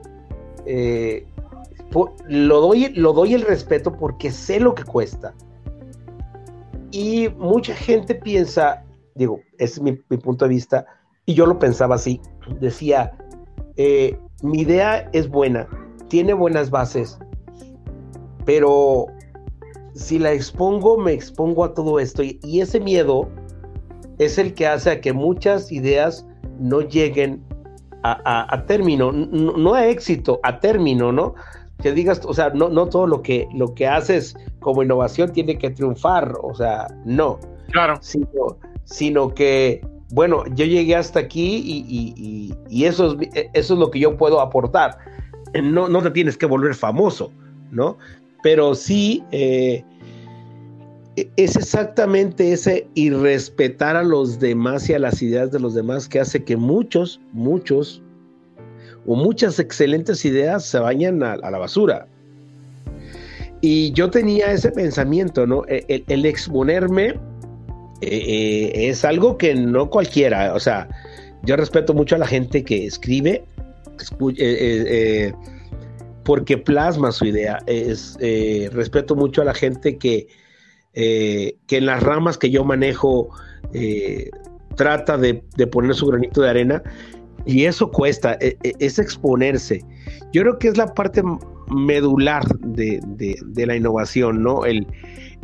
lo, 2.29 2.61
doy, 2.61 2.89
lo 2.95 3.13
doy 3.13 3.35
el 3.35 3.43
respeto 3.43 3.93
porque 3.93 4.31
sé 4.31 4.61
lo 4.61 4.75
que 4.75 4.85
cuesta. 4.85 5.35
Y 6.91 7.29
mucha 7.39 7.75
gente 7.75 8.15
piensa, 8.15 8.85
digo, 9.15 9.41
ese 9.59 9.75
es 9.75 9.83
mi, 9.83 10.01
mi 10.09 10.17
punto 10.17 10.45
de 10.45 10.49
vista, 10.49 10.87
y 11.27 11.35
yo 11.35 11.47
lo 11.47 11.59
pensaba 11.59 11.95
así, 11.97 12.21
decía, 12.61 13.13
mi 14.43 14.61
idea 14.61 15.09
es 15.13 15.29
buena, 15.29 15.69
tiene 16.09 16.33
buenas 16.33 16.71
bases, 16.71 17.19
pero 18.45 19.07
si 19.95 20.19
la 20.19 20.33
expongo, 20.33 20.97
me 20.97 21.13
expongo 21.13 21.65
a 21.65 21.75
todo 21.75 22.01
esto 22.01 22.23
y, 22.23 22.39
ese 22.61 22.81
miedo 22.81 23.29
es 24.19 24.39
el 24.39 24.55
que 24.55 24.67
hace 24.67 24.91
a 24.91 25.01
que 25.01 25.13
muchas 25.13 25.71
ideas 25.73 26.27
no 26.59 26.81
lleguen 26.81 27.43
a, 28.03 28.65
término, 28.67 29.13
no, 29.13 29.75
a 29.75 29.87
éxito, 29.87 30.41
a 30.43 30.59
término, 30.61 31.13
¿no? 31.13 31.35
Que 31.83 31.93
digas, 31.93 32.21
o 32.25 32.35
sea, 32.35 32.51
no, 32.51 32.69
no 32.69 32.87
todo 32.87 33.07
lo 33.07 33.23
que, 33.23 33.49
lo 33.55 33.75
que 33.75 33.87
haces 33.87 34.37
como 34.61 34.83
innovación 34.83 35.33
tiene 35.33 35.59
que 35.59 35.71
triunfar, 35.71 36.37
o 36.43 36.55
sea, 36.55 36.87
no. 37.05 37.39
Claro. 37.71 37.99
Sino, 38.01 38.57
sino 38.85 39.35
que 39.35 39.81
bueno, 40.13 40.45
yo 40.55 40.65
llegué 40.65 40.97
hasta 40.97 41.21
aquí 41.21 41.63
y, 42.69 42.85
eso, 42.85 43.17
es, 43.21 43.49
eso 43.53 43.75
es 43.75 43.81
lo 43.81 43.91
que 43.91 44.01
yo 44.01 44.17
puedo 44.17 44.41
aportar. 44.41 44.99
No, 45.63 45.89
no 45.89 46.03
te 46.03 46.11
tienes 46.11 46.37
que 46.37 46.47
volver 46.47 46.75
famoso, 46.75 47.33
¿no? 47.71 47.97
Pero 48.43 48.75
sí 48.75 49.23
eh, 49.31 49.85
es 51.17 51.57
exactamente 51.57 52.53
ese 52.53 52.87
irrespetar 52.95 53.97
a 53.97 54.03
los 54.03 54.39
demás 54.39 54.89
y 54.89 54.95
a 54.95 54.99
las 54.99 55.23
ideas 55.23 55.51
de 55.51 55.59
los 55.59 55.75
demás 55.75 56.09
que 56.09 56.21
hace 56.21 56.45
que 56.45 56.57
muchos, 56.57 57.21
muchos 57.33 58.03
o 59.07 59.17
muchas 59.17 59.59
excelentes 59.59 60.25
ideas 60.25 60.65
se 60.65 60.79
vayan 60.79 61.23
a, 61.23 61.37
la 61.37 61.59
basura. 61.59 62.07
Y 63.61 63.93
yo 63.93 64.11
tenía 64.11 64.53
ese 64.53 64.71
pensamiento, 64.71 65.47
¿no? 65.47 65.65
E, 65.69 66.05
el 66.07 66.25
exponerme 66.25 67.09
eh, 67.09 67.15
eh, 68.03 68.89
es 68.89 69.05
algo 69.05 69.37
que 69.37 69.55
no 69.55 69.91
cualquiera, 69.91 70.55
o 70.55 70.61
sea, 70.61 70.89
yo 71.43 71.57
respeto 71.57 71.93
mucho 71.93 72.15
a 72.15 72.19
la 72.19 72.27
gente 72.27 72.63
que 72.63 72.87
escribe, 72.87 73.45
eh, 74.39 75.33
porque 76.25 76.57
plasma 76.57 77.13
su 77.13 77.27
idea, 77.27 77.59
es, 77.67 78.17
respeto 78.73 79.17
mucho 79.17 79.43
a 79.43 79.45
la 79.45 79.55
gente 79.55 79.99
que, 79.99 80.29
que 80.93 81.57
en 81.71 81.87
las 81.87 82.03
ramas 82.03 82.39
que 82.39 82.51
yo 82.51 82.65
manejo 82.65 83.31
trata 84.77 85.19
de, 85.19 85.43
poner 85.71 85.95
su 85.95 86.07
granito 86.07 86.43
de 86.43 86.51
arena 86.51 86.83
y 87.47 87.65
eso 87.65 87.91
cuesta, 87.91 88.37
e, 88.41 88.57
e, 88.63 88.73
es 88.79 88.99
exponerse. 88.99 89.85
Yo 90.33 90.43
creo 90.43 90.59
que 90.59 90.69
es 90.69 90.77
la 90.77 90.95
parte 90.95 91.23
medular 91.71 92.45
de, 92.61 93.01
la 93.55 93.77
innovación, 93.77 94.43
¿no? 94.43 94.65
El, 94.65 94.87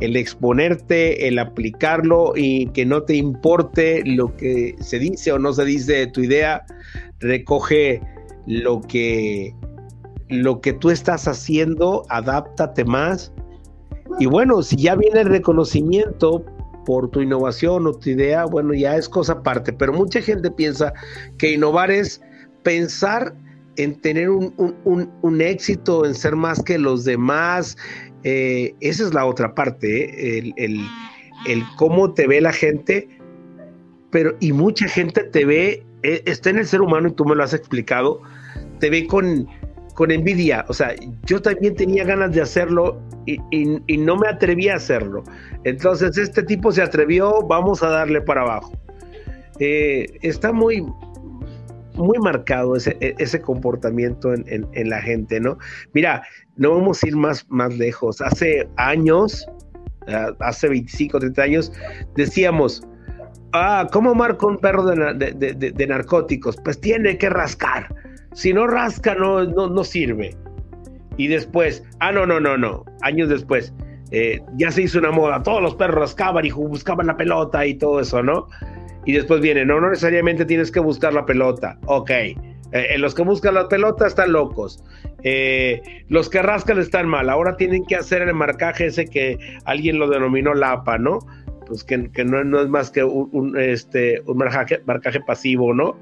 el 0.01 0.17
exponerte, 0.17 1.29
el 1.29 1.39
aplicarlo 1.39 2.33
y 2.37 2.67
que 2.69 2.85
no 2.85 3.03
te 3.03 3.17
importe 3.17 4.03
lo 4.05 4.37
que 4.37 4.75
se 4.81 4.99
dice 4.99 5.33
o 5.33 5.39
no 5.39 5.53
se 5.53 5.65
dice 5.65 5.93
de 5.93 6.07
tu 6.09 6.21
idea, 6.23 6.65
recoge 7.21 8.01
lo 8.47 8.81
que 8.83 9.55
lo 10.29 10.61
que 10.61 10.73
tú 10.73 10.91
estás 10.91 11.29
haciendo, 11.29 12.05
adáptate 12.09 12.85
más. 12.85 13.33
Y 14.19 14.27
bueno, 14.27 14.63
si 14.63 14.77
ya 14.77 14.95
viene 14.95 15.21
el 15.21 15.29
reconocimiento 15.29 16.45
por 16.85 17.11
tu 17.11 17.21
innovación 17.21 17.87
o 17.87 17.93
tu 17.93 18.11
idea, 18.11 18.45
bueno, 18.45 18.73
ya 18.75 18.97
es 18.97 19.09
cosa 19.09 19.35
aparte, 19.35 19.73
pero 19.73 19.93
mucha 19.93 20.23
gente 20.23 20.51
piensa 20.51 20.93
que 21.39 21.53
innovar 21.53 21.91
es 21.91 22.21
pensar 22.63 23.35
en 23.77 24.01
tener 24.01 24.31
un, 24.31 24.55
un 24.85 25.41
éxito, 25.41 26.07
en 26.07 26.15
ser 26.15 26.35
más 26.35 26.63
que 26.63 26.79
los 26.79 27.05
demás, 27.05 27.77
eh, 28.29 28.75
esa 28.81 29.05
es 29.05 29.15
la 29.15 29.25
otra 29.25 29.55
parte, 29.55 30.39
¿eh? 30.39 30.53
el, 30.57 30.85
cómo 31.77 32.13
te 32.13 32.27
ve 32.27 32.41
la 32.41 32.53
gente, 32.53 33.09
pero 34.11 34.37
y 34.41 34.53
mucha 34.53 34.89
gente 34.89 35.23
te 35.23 35.45
ve, 35.45 35.87
eh, 36.03 36.23
está 36.27 36.51
en 36.51 36.59
el 36.59 36.67
ser 36.67 36.81
humano 36.81 37.07
y 37.07 37.13
tú 37.13 37.25
me 37.25 37.37
lo 37.37 37.45
has 37.45 37.55
explicado, 37.55 38.21
te 38.81 38.91
ve 38.91 39.07
con, 39.07 39.47
con 39.95 40.11
envidia, 40.11 40.65
o 40.67 40.75
sea, 40.75 40.97
yo 41.25 41.41
también 41.41 41.77
tenía 41.77 42.03
ganas 42.03 42.33
de 42.33 42.41
hacerlo 42.41 43.01
y, 43.27 43.97
no 43.99 44.17
me 44.17 44.29
atreví 44.29 44.69
a 44.69 44.77
hacerlo. 44.77 45.25
Entonces 45.65 46.17
este 46.17 46.43
tipo 46.43 46.73
se 46.73 46.83
atrevió, 46.83 47.43
vamos 47.43 47.83
a 47.83 47.89
darle 47.89 48.21
para 48.21 48.43
abajo. 48.43 48.73
está 49.59 50.53
muy, 50.53 50.87
muy 51.97 52.19
marcado 52.19 52.77
ese, 52.77 52.97
e, 53.01 53.15
ese 53.19 53.41
comportamiento 53.41 54.33
en, 54.33 54.67
en, 54.73 54.91
la 54.91 55.01
gente, 55.01 55.41
¿no? 55.41 55.59
Mira, 55.93 56.23
no 56.57 56.75
vamos 56.75 57.03
a 57.03 57.09
ir 57.09 57.17
más, 57.17 57.47
más 57.49 57.77
lejos. 57.77 58.21
Hace 58.21 58.69
años, 58.77 59.47
ah, 60.09 60.33
hace 60.41 60.69
25, 60.69 61.19
30 61.19 61.43
años, 61.43 61.73
decíamos, 62.15 62.87
ah, 63.53 63.87
¿cómo 63.93 64.15
marco 64.15 64.47
un 64.47 64.59
perro 64.59 64.85
de, 64.85 65.33
de, 65.33 65.73
de, 65.73 65.87
narcóticos? 65.87 66.57
Pues 66.63 66.81
tiene 66.81 67.19
que 67.19 67.31
rascar. 67.31 67.95
Si 68.35 68.53
no 68.53 68.67
rasca, 68.67 69.15
no, 69.15 69.45
no, 69.45 69.69
no, 69.69 69.85
sirve. 69.85 70.37
Y 71.17 71.29
después, 71.29 71.83
ah, 72.01 72.13
no, 72.13 72.27
no, 72.27 72.41
no, 72.41 72.57
no, 72.57 72.85
años 73.03 73.29
después, 73.29 73.73
eh, 74.11 74.41
ya 74.57 74.71
se 74.71 74.83
hizo 74.83 74.99
una 74.99 75.11
moda, 75.11 75.43
todos 75.43 75.63
los 75.63 75.75
perros 75.75 75.97
rascaban 75.97 76.45
y 76.45 76.51
buscaban 76.51 77.07
la 77.07 77.17
pelota 77.17 77.67
y 77.67 77.75
todo 77.75 78.01
eso, 78.01 78.23
¿no? 78.23 78.47
y 79.07 79.13
después 79.13 79.41
viene, 79.41 79.65
no, 79.65 79.81
no 79.81 79.89
necesariamente 79.89 80.45
tienes 80.45 80.71
que 80.71 80.81
buscar 80.81 81.15
la 81.15 81.25
pelota. 81.25 81.79
Ok, 81.87 82.11
eh, 82.11 82.35
eh, 82.73 82.99
los 82.99 83.15
que 83.15 83.23
buscan 83.23 83.55
la 83.55 83.69
pelota 83.69 84.07
están 84.07 84.33
locos. 84.33 84.83
Eh, 85.23 85.81
los 86.09 86.29
que 86.29 86.43
rascan 86.43 86.79
están 86.79 87.09
mal. 87.09 87.31
Ahora 87.31 87.57
tienen 87.57 87.85
que 87.87 87.95
hacer 87.95 88.23
el 88.23 88.35
marcaje 88.35 88.87
ese 88.87 89.07
que 89.07 89.39
alguien 89.65 90.01
lo 90.01 90.11
denominó 90.11 90.55
LAPA, 90.55 90.99
¿no? 90.99 91.21
Pues 91.67 91.85
que, 91.85 91.97
no, 91.97 92.61
es 92.61 92.69
más 92.69 92.91
que 92.91 93.05
un, 93.05 93.57
este, 93.59 94.21
un 94.27 94.39
marcaje, 94.39 94.81
marcaje, 94.87 95.21
pasivo, 95.21 95.73
¿no? 95.73 95.97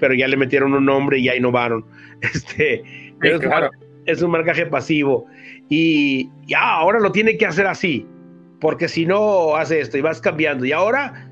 Pero 0.00 0.14
ya 0.14 0.26
le 0.26 0.36
metieron 0.36 0.74
un 0.74 0.84
nombre 0.84 1.18
y 1.18 1.24
ya 1.24 1.36
innovaron. 1.36 1.86
Este, 2.20 2.82
es, 3.22 3.40
un 4.22 4.30
marcaje 4.30 4.66
pasivo. 4.66 5.26
Y 5.68 6.30
ya, 6.46 6.60
ahora 6.60 6.98
lo 7.00 7.12
tiene 7.12 7.36
que 7.36 7.46
hacer 7.46 7.66
así. 7.66 8.06
Porque 8.60 8.88
si 8.88 9.06
no 9.06 9.54
hace 9.56 9.80
esto 9.80 9.98
y 9.98 10.00
vas 10.00 10.20
cambiando. 10.20 10.64
Y 10.64 10.72
ahora 10.72 11.28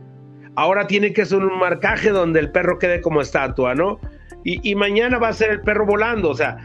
ahora 0.56 0.86
tiene 0.86 1.12
que 1.12 1.24
ser 1.24 1.38
un 1.38 1.58
marcaje 1.58 2.10
donde 2.10 2.40
el 2.40 2.50
perro 2.50 2.78
quede 2.78 3.00
como 3.00 3.20
estatua, 3.20 3.74
¿no? 3.74 4.00
Y, 4.48 4.76
mañana 4.76 5.18
va 5.18 5.28
a 5.28 5.32
ser 5.32 5.50
el 5.50 5.60
perro 5.60 5.84
volando, 5.86 6.30
o 6.30 6.34
sea, 6.34 6.56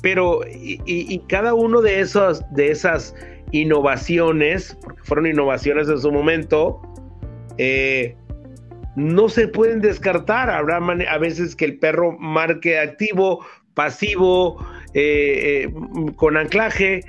pero 0.00 0.42
y, 0.46 1.18
cada 1.28 1.52
uno 1.52 1.80
de 1.80 1.98
esos 1.98 2.40
de 2.52 2.70
esas 2.70 3.16
innovaciones, 3.50 4.78
porque 4.80 5.02
fueron 5.02 5.26
innovaciones 5.26 5.88
en 5.88 5.98
su 5.98 6.12
momento, 6.12 6.80
eh, 7.58 8.14
no 8.94 9.28
se 9.28 9.48
pueden 9.48 9.80
descartar. 9.80 10.48
Habrá 10.50 10.76
a 10.76 11.18
veces 11.18 11.56
que 11.56 11.64
el 11.64 11.80
perro 11.80 12.12
marque 12.12 12.78
activo, 12.78 13.44
pasivo, 13.74 14.64
eh, 14.94 15.64
eh, 15.64 15.74
con 16.16 16.36
anclaje, 16.36 17.00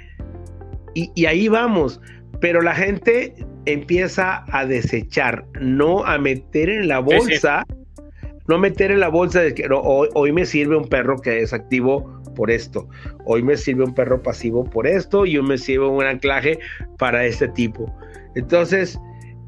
y, 0.95 1.25
ahí 1.25 1.47
vamos. 1.47 2.01
Pero 2.39 2.61
la 2.61 2.73
gente 2.73 3.33
empieza 3.65 4.43
a 4.51 4.65
desechar, 4.65 5.45
no 5.59 6.03
a 6.05 6.17
meter 6.17 6.69
en 6.69 6.87
la 6.87 6.99
bolsa, 6.99 7.65
no 8.47 8.57
meter 8.57 8.91
en 8.91 8.99
la 8.99 9.09
bolsa 9.09 9.41
de 9.41 9.53
que 9.53 9.67
hoy, 9.71 10.31
me 10.31 10.45
sirve 10.45 10.75
un 10.75 10.87
perro 10.87 11.17
que 11.19 11.41
es 11.41 11.53
activo 11.53 12.21
por 12.35 12.51
esto, 12.51 12.87
hoy 13.25 13.41
me 13.41 13.55
sirve 13.55 13.85
un 13.85 13.93
perro 13.93 14.21
pasivo 14.21 14.63
por 14.63 14.85
esto 14.85 15.25
y 15.25 15.37
hoy 15.37 15.47
me 15.47 15.57
sirve 15.57 15.87
un 15.87 16.03
anclaje 16.03 16.59
para 16.97 17.25
este 17.25 17.47
tipo. 17.49 17.93
Entonces, 18.35 18.99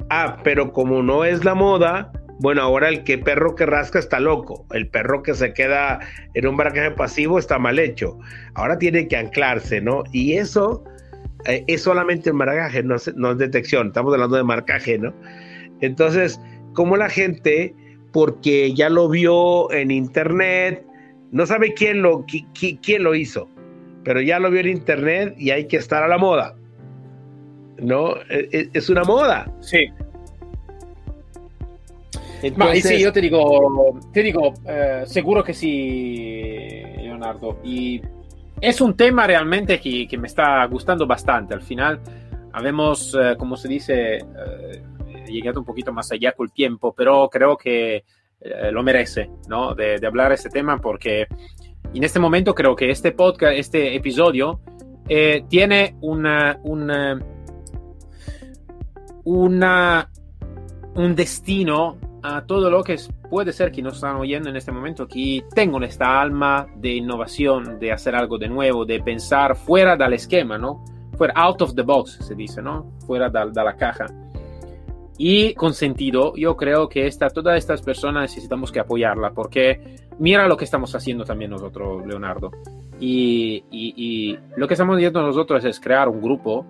ah, 0.10 0.38
pero 0.44 0.72
como 0.72 1.04
no 1.04 1.26
es 1.26 1.44
la 1.44 1.54
moda, 1.54 2.12
bueno, 2.40 2.62
ahora 2.62 2.90
el 2.90 3.04
que 3.04 3.18
perro 3.18 3.56
que 3.56 3.66
rasca 3.66 3.98
está 3.98 4.20
loco, 4.20 4.66
el 4.72 4.88
perro 4.88 5.24
que 5.24 5.34
se 5.34 5.54
queda 5.54 6.00
en 6.36 6.48
un 6.48 6.56
marcaje 6.56 6.92
pasivo 6.92 7.40
está 7.40 7.58
mal 7.58 7.80
hecho. 7.80 8.20
Ahora 8.54 8.78
tiene 8.78 9.08
que 9.08 9.18
anclarse, 9.18 9.82
¿no? 9.82 10.04
Y 10.12 10.34
eso 10.34 10.84
eh, 11.46 11.64
es 11.68 11.82
solamente 11.82 12.30
el 12.30 12.36
marcaje, 12.36 12.84
no 12.84 12.96
es, 12.96 13.14
no 13.16 13.32
es 13.32 13.38
detección, 13.40 13.88
estamos 13.88 14.14
hablando 14.14 14.38
de 14.38 14.44
marcaje, 14.44 15.00
¿no? 15.00 15.14
Entonces, 15.82 16.40
como 16.74 16.96
la 16.96 17.10
gente, 17.10 17.74
porque 18.14 18.74
ya 18.74 18.90
lo 18.90 19.10
vio 19.10 19.72
en 19.72 19.90
internet, 19.90 20.86
no 21.32 21.46
sabe 21.46 21.74
quién 21.74 22.04
lo, 22.04 22.24
quién 22.82 23.04
lo 23.04 23.16
hizo, 23.16 23.50
pero 24.04 24.22
ya 24.22 24.40
lo 24.40 24.52
vio 24.52 24.62
en 24.62 24.70
internet 24.70 25.36
y 25.38 25.50
hay 25.50 25.68
que 25.68 25.78
estar 25.78 26.04
a 26.04 26.08
la 26.08 26.18
moda. 26.18 26.56
¿No? 27.80 28.16
E, 28.30 28.50
e, 28.52 28.70
es 28.74 28.90
una 28.90 29.04
moda. 29.04 29.52
Sí. 29.60 29.88
Entonces... 32.42 32.84
Ma 32.84 32.90
sí, 32.90 32.96
io 33.02 33.12
ti 33.12 33.22
digo, 33.22 34.00
ti 34.12 34.22
digo 34.22 34.54
eh, 34.66 35.04
seguro 35.06 35.44
que 35.44 35.54
sí, 35.54 36.82
Leonardo. 36.98 37.60
Y 37.64 38.02
es 38.62 38.82
un 38.82 38.96
tema 38.96 39.28
realmente 39.28 39.80
que, 39.80 40.08
que 40.08 40.18
me 40.18 40.28
está 40.28 40.66
gustando 40.66 41.06
bastante. 41.06 41.54
Al 41.54 41.62
final, 41.62 42.00
habemos, 42.54 43.16
eh, 43.20 43.36
como 43.38 43.56
se 43.58 43.68
dice, 43.68 44.18
eh, 44.18 44.82
llegado 45.28 45.60
un 45.60 45.66
poquito 45.66 45.92
más 45.92 46.12
allá 46.12 46.32
con 46.32 46.48
el 46.48 46.54
tiempo, 46.54 46.94
pero 46.96 47.30
creo 47.30 47.58
que 47.58 48.04
eh, 48.40 48.72
lo 48.72 48.84
merece, 48.84 49.30
¿no? 49.48 49.74
De, 49.74 49.98
de, 50.00 50.08
hablar 50.08 50.32
este 50.32 50.50
tema 50.50 50.80
porque 50.80 51.28
en 51.94 52.04
este 52.04 52.20
momento 52.20 52.54
creo 52.54 52.76
que 52.76 52.90
este 52.90 53.12
podcast, 53.12 53.54
este 53.54 53.96
episodio, 53.96 54.60
eh, 55.10 55.44
tiene 55.48 55.96
una, 56.02 56.60
una, 56.64 57.20
una, 59.24 60.10
un 60.96 61.16
destino 61.16 61.98
a 62.36 62.45
todo 62.45 62.69
lo 62.69 62.84
que 62.84 62.97
puede 63.30 63.53
ser 63.53 63.71
que 63.71 63.82
nos 63.82 63.95
están 63.95 64.17
oyendo 64.17 64.49
en 64.49 64.57
este 64.57 64.71
momento, 64.71 65.07
que 65.07 65.43
tengan 65.55 65.84
esta 65.84 66.19
alma 66.19 66.67
de 66.75 66.95
innovación, 66.95 67.80
de 67.80 67.91
hacer 67.91 68.15
algo 68.15 68.38
de 68.38 68.49
nuevo, 68.49 68.86
de 68.86 68.99
pensar 69.01 69.55
fuera 69.55 69.95
del 69.95 70.13
esquema, 70.13 70.57
¿no? 70.57 70.84
Fuera, 71.17 71.34
out 71.36 71.61
of 71.61 71.73
the 71.73 71.82
box, 71.82 72.19
se 72.21 72.36
dice, 72.36 72.61
¿no? 72.61 72.91
Fuera 73.05 73.30
de, 73.30 73.51
de 73.51 73.63
la 73.63 73.75
caja. 73.75 74.07
Y 75.17 75.53
con 75.55 75.73
sentido, 75.73 76.34
yo 76.36 76.55
creo 76.55 76.89
que 76.89 77.07
esta, 77.07 77.30
todas 77.30 77.57
estas 77.57 77.82
personas 77.82 78.23
necesitamos 78.23 78.71
que 78.71 78.80
apoyarla, 78.80 79.32
porque 79.32 79.97
mira 80.19 80.47
lo 80.47 80.57
que 80.57 80.65
estamos 80.65 80.93
haciendo 80.93 81.23
también 81.23 81.51
nosotros, 81.51 82.05
Leonardo. 82.05 82.51
Y, 82.99 83.63
y, 83.71 84.38
lo 84.57 84.67
que 84.67 84.73
estamos 84.73 84.97
haciendo 84.97 85.21
nosotros 85.21 85.63
es 85.65 85.80
crear 85.80 86.09
un 86.09 86.21
grupo, 86.21 86.65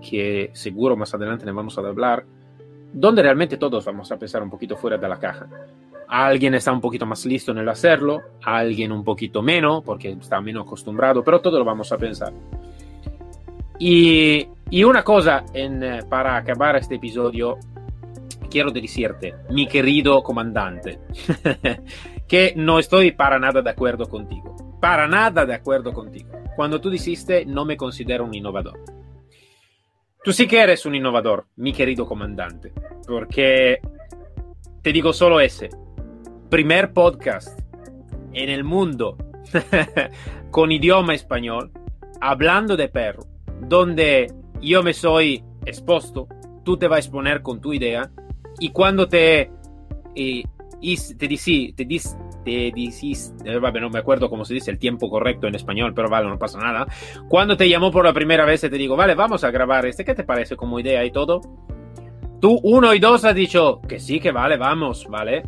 que 0.00 0.50
seguro 0.52 0.96
más 0.96 1.14
adelante 1.14 1.46
le 1.46 1.52
vamos 1.52 1.76
a 1.78 1.80
hablar, 1.80 2.24
donde 2.92 3.22
realmente 3.22 3.56
todos 3.56 3.84
vamos 3.84 4.10
a 4.12 4.18
pensar 4.18 4.42
un 4.42 4.50
poquito 4.50 4.76
fuera 4.76 4.96
de 4.96 5.08
la 5.08 5.18
caja. 5.18 5.46
Alguien 6.08 6.54
está 6.54 6.72
un 6.72 6.80
poquito 6.80 7.06
más 7.06 7.24
listo 7.24 7.52
en 7.52 7.58
el 7.58 7.68
hacerlo, 7.68 8.20
alguien 8.42 8.90
un 8.90 9.04
poquito 9.04 9.42
menos, 9.42 9.82
porque 9.84 10.10
está 10.10 10.40
menos 10.40 10.66
acostumbrado, 10.66 11.22
pero 11.22 11.40
todo 11.40 11.58
lo 11.58 11.64
vamos 11.64 11.92
a 11.92 11.98
pensar. 11.98 12.32
Y 13.78 14.46
y 14.72 14.84
una 14.84 15.02
cosa 15.02 15.44
en, 15.52 15.82
eh, 15.82 16.00
para 16.08 16.36
acabar 16.36 16.76
este 16.76 16.94
episodio, 16.94 17.58
quiero 18.48 18.70
decirte, 18.70 19.34
mi 19.50 19.66
querido 19.66 20.22
comandante, 20.22 21.00
que 22.28 22.54
no 22.54 22.78
estoy 22.78 23.10
para 23.10 23.40
nada 23.40 23.62
de 23.62 23.70
acuerdo 23.70 24.08
contigo. 24.08 24.56
Para 24.80 25.08
nada 25.08 25.44
de 25.44 25.54
acuerdo 25.54 25.92
contigo. 25.92 26.30
Cuando 26.54 26.80
tú 26.80 26.88
dijiste, 26.88 27.44
no 27.44 27.64
me 27.64 27.76
considero 27.76 28.24
un 28.24 28.32
innovador. 28.32 28.78
Tú 30.22 30.34
sí 30.34 30.46
que 30.46 30.60
eres 30.60 30.84
un 30.84 30.94
innovador, 30.94 31.46
mi 31.56 31.72
querido 31.72 32.06
comandante, 32.06 32.74
porque 33.06 33.80
te 34.82 34.92
digo 34.92 35.14
solo 35.14 35.40
ese. 35.40 35.70
Primer 36.50 36.92
podcast 36.92 37.58
en 38.32 38.50
el 38.50 38.62
mundo 38.62 39.16
con 40.50 40.72
idioma 40.72 41.14
español, 41.14 41.70
hablando 42.20 42.76
de 42.76 42.88
perro, 42.88 43.22
donde 43.62 44.30
yo 44.60 44.82
me 44.82 44.92
soy 44.92 45.42
expuesto, 45.64 46.28
tú 46.64 46.76
te 46.76 46.86
vas 46.86 46.96
a 46.96 47.00
exponer 47.00 47.40
con 47.40 47.62
tu 47.62 47.72
idea 47.72 48.10
y 48.58 48.72
cuando 48.72 49.08
te, 49.08 49.50
te 50.80 51.28
dices, 51.28 51.74
te 51.76 51.84
dices, 51.84 52.16
te 52.44 52.72
dices, 52.74 53.34
eh, 53.44 53.60
no 53.80 53.90
me 53.90 53.98
acuerdo 53.98 54.30
cómo 54.30 54.44
se 54.44 54.54
dice 54.54 54.70
el 54.70 54.78
tiempo 54.78 55.08
correcto 55.10 55.46
en 55.46 55.54
español, 55.54 55.92
pero 55.94 56.08
vale, 56.08 56.28
no 56.28 56.38
pasa 56.38 56.58
nada. 56.58 56.86
Cuando 57.28 57.56
te 57.56 57.68
llamó 57.68 57.90
por 57.90 58.04
la 58.04 58.12
primera 58.12 58.44
vez, 58.44 58.60
te 58.60 58.70
digo, 58.70 58.96
vale, 58.96 59.14
vamos 59.14 59.44
a 59.44 59.50
grabar 59.50 59.86
este, 59.86 60.04
¿qué 60.04 60.14
te 60.14 60.24
parece 60.24 60.56
como 60.56 60.80
idea 60.80 61.04
y 61.04 61.10
todo? 61.10 61.40
Tú, 62.40 62.58
uno 62.62 62.94
y 62.94 62.98
dos, 62.98 63.24
has 63.24 63.34
dicho 63.34 63.80
que 63.86 63.98
sí, 63.98 64.18
que 64.20 64.32
vale, 64.32 64.56
vamos, 64.56 65.06
¿vale? 65.08 65.42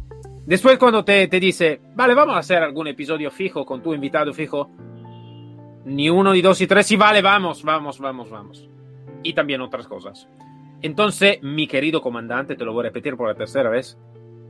Después 0.44 0.78
cuando 0.78 1.04
te, 1.04 1.28
te 1.28 1.40
dice, 1.40 1.80
vale, 1.94 2.14
vamos 2.14 2.36
a 2.36 2.40
hacer 2.40 2.62
algún 2.62 2.88
episodio 2.88 3.30
fijo 3.30 3.64
con 3.64 3.82
tu 3.82 3.94
invitado 3.94 4.32
fijo, 4.32 4.70
ni 5.86 6.10
uno, 6.10 6.32
ni 6.32 6.42
dos, 6.42 6.60
y 6.60 6.66
tres, 6.66 6.90
y 6.92 6.96
vale, 6.96 7.22
vamos, 7.22 7.62
vamos, 7.62 7.98
vamos, 7.98 8.30
vamos 8.30 8.68
y 9.22 9.34
también 9.34 9.60
otras 9.60 9.86
cosas. 9.86 10.28
Entonces, 10.80 11.38
mi 11.42 11.66
querido 11.66 12.00
comandante, 12.00 12.56
te 12.56 12.64
lo 12.64 12.72
voy 12.72 12.80
a 12.80 12.88
repetir 12.88 13.16
por 13.16 13.28
la 13.28 13.34
tercera 13.34 13.70
vez, 13.70 13.98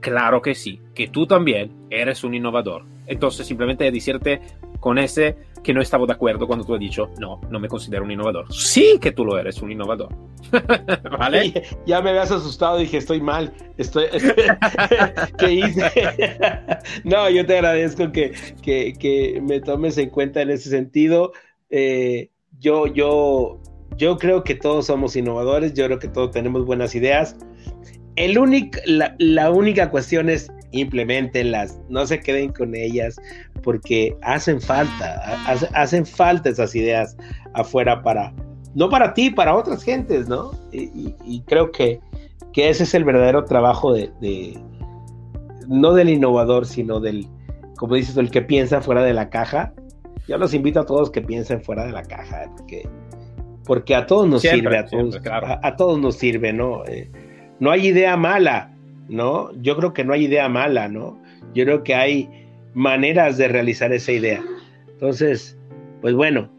claro 0.02 0.42
que 0.42 0.54
sí, 0.54 0.80
que 0.94 1.08
tú 1.08 1.26
también 1.26 1.72
eres 1.88 2.24
un 2.24 2.34
innovador. 2.34 2.84
Entonces, 3.06 3.46
simplemente 3.46 3.90
decirte 3.90 4.42
con 4.80 4.98
ese 4.98 5.36
que 5.62 5.72
no 5.72 5.80
estaba 5.80 6.04
de 6.06 6.12
acuerdo 6.12 6.46
cuando 6.46 6.64
tú 6.64 6.74
has 6.74 6.80
dicho, 6.80 7.08
no, 7.18 7.40
no 7.48 7.60
me 7.60 7.68
considero 7.68 8.04
un 8.04 8.10
innovador. 8.10 8.52
Sí 8.52 8.98
que 9.00 9.12
tú 9.12 9.24
lo 9.24 9.38
eres, 9.38 9.62
un 9.62 9.70
innovador. 9.70 10.10
¿Vale? 11.18 11.62
Ya 11.86 12.02
me 12.02 12.10
habías 12.10 12.32
asustado, 12.32 12.78
dije, 12.78 12.98
estoy 12.98 13.20
mal. 13.20 13.52
¿Qué 15.38 15.52
hice? 15.52 15.90
no, 17.04 17.30
yo 17.30 17.46
te 17.46 17.54
agradezco 17.54 18.10
que, 18.10 18.32
que, 18.60 18.92
que, 18.98 19.40
me 19.40 19.60
tomes 19.60 19.96
en 19.98 20.10
cuenta 20.10 20.42
en 20.42 20.50
ese 20.50 20.68
sentido. 20.68 21.32
Eh, 21.70 22.30
yo, 22.58 22.86
yo 22.88 23.60
yo 23.96 24.16
creo 24.16 24.42
que 24.42 24.54
todos 24.54 24.86
somos 24.86 25.16
innovadores, 25.16 25.74
yo 25.74 25.86
creo 25.86 25.98
que 25.98 26.08
todos 26.08 26.30
tenemos 26.30 26.64
buenas 26.64 26.94
ideas. 26.94 27.36
El 28.16 28.38
único, 28.38 28.78
la, 28.86 29.50
única 29.50 29.90
cuestión 29.90 30.28
es 30.28 30.50
implementenlas, 30.72 31.80
no 31.88 32.06
se 32.06 32.20
queden 32.20 32.52
con 32.52 32.74
ellas, 32.74 33.16
porque 33.62 34.16
hacen 34.22 34.60
falta, 34.60 35.20
hacen 35.74 36.04
falta 36.06 36.50
esas 36.50 36.74
ideas 36.74 37.16
afuera 37.54 38.02
para, 38.02 38.32
no 38.74 38.88
para 38.88 39.14
ti, 39.14 39.30
para 39.30 39.54
otras 39.54 39.82
gentes, 39.82 40.28
¿no? 40.28 40.52
Y, 40.72 41.42
creo 41.46 41.70
que, 41.72 42.00
que, 42.52 42.68
ese 42.68 42.84
es 42.84 42.94
el 42.94 43.04
verdadero 43.04 43.44
trabajo 43.44 43.92
de, 43.92 44.10
de, 44.20 44.58
no 45.68 45.94
del 45.94 46.10
innovador, 46.10 46.66
sino 46.66 47.00
del, 47.00 47.26
como 47.76 47.94
dices, 47.94 48.16
el 48.16 48.30
que 48.30 48.42
piensa 48.42 48.80
fuera 48.80 49.02
de 49.02 49.14
la 49.14 49.30
caja. 49.30 49.72
Yo 50.28 50.38
los 50.38 50.54
invito 50.54 50.80
a 50.80 50.86
todos 50.86 51.10
que 51.10 51.20
piensen 51.20 51.62
fuera 51.62 51.84
de 51.84 51.92
la 51.92 52.02
caja, 52.02 52.44
porque 52.56 52.88
porque 53.64 53.94
a 53.94 54.06
todos 54.06 54.28
nos 54.28 54.42
sirve, 54.42 54.78
a 54.78 54.86
todos, 54.86 55.20
a, 55.24 55.76
todos 55.76 55.98
nos 55.98 56.16
sirve, 56.16 56.52
¿no? 56.52 56.84
Eh, 56.86 57.10
no 57.62 57.70
hay 57.70 57.86
idea 57.86 58.16
mala, 58.16 58.72
¿no? 59.08 59.52
Yo 59.62 59.76
creo 59.76 59.92
que 59.92 60.02
no 60.02 60.14
hay 60.14 60.24
idea 60.24 60.48
mala, 60.48 60.88
¿no? 60.88 61.22
Yo 61.54 61.64
creo 61.64 61.84
que 61.84 61.94
hay 61.94 62.28
maneras 62.74 63.38
de 63.38 63.46
realizar 63.46 63.92
esa 63.92 64.10
idea. 64.10 64.42
Entonces, 64.88 65.56
pues 66.00 66.12
bueno, 66.12 66.50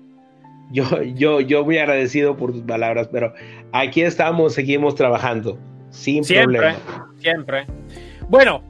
yo, 0.71 0.85
yo, 1.03 1.41
yo 1.41 1.65
muy 1.65 1.77
agradecido 1.77 2.37
por 2.37 2.53
tus 2.53 2.61
palabras, 2.61 3.09
pero 3.11 3.33
aquí 3.73 4.01
estamos, 4.01 4.53
seguimos 4.53 4.95
trabajando, 4.95 5.59
sin 5.89 6.23
siempre, 6.23 6.59
problema. 6.59 7.09
Siempre. 7.19 7.65
Bueno, 8.29 8.63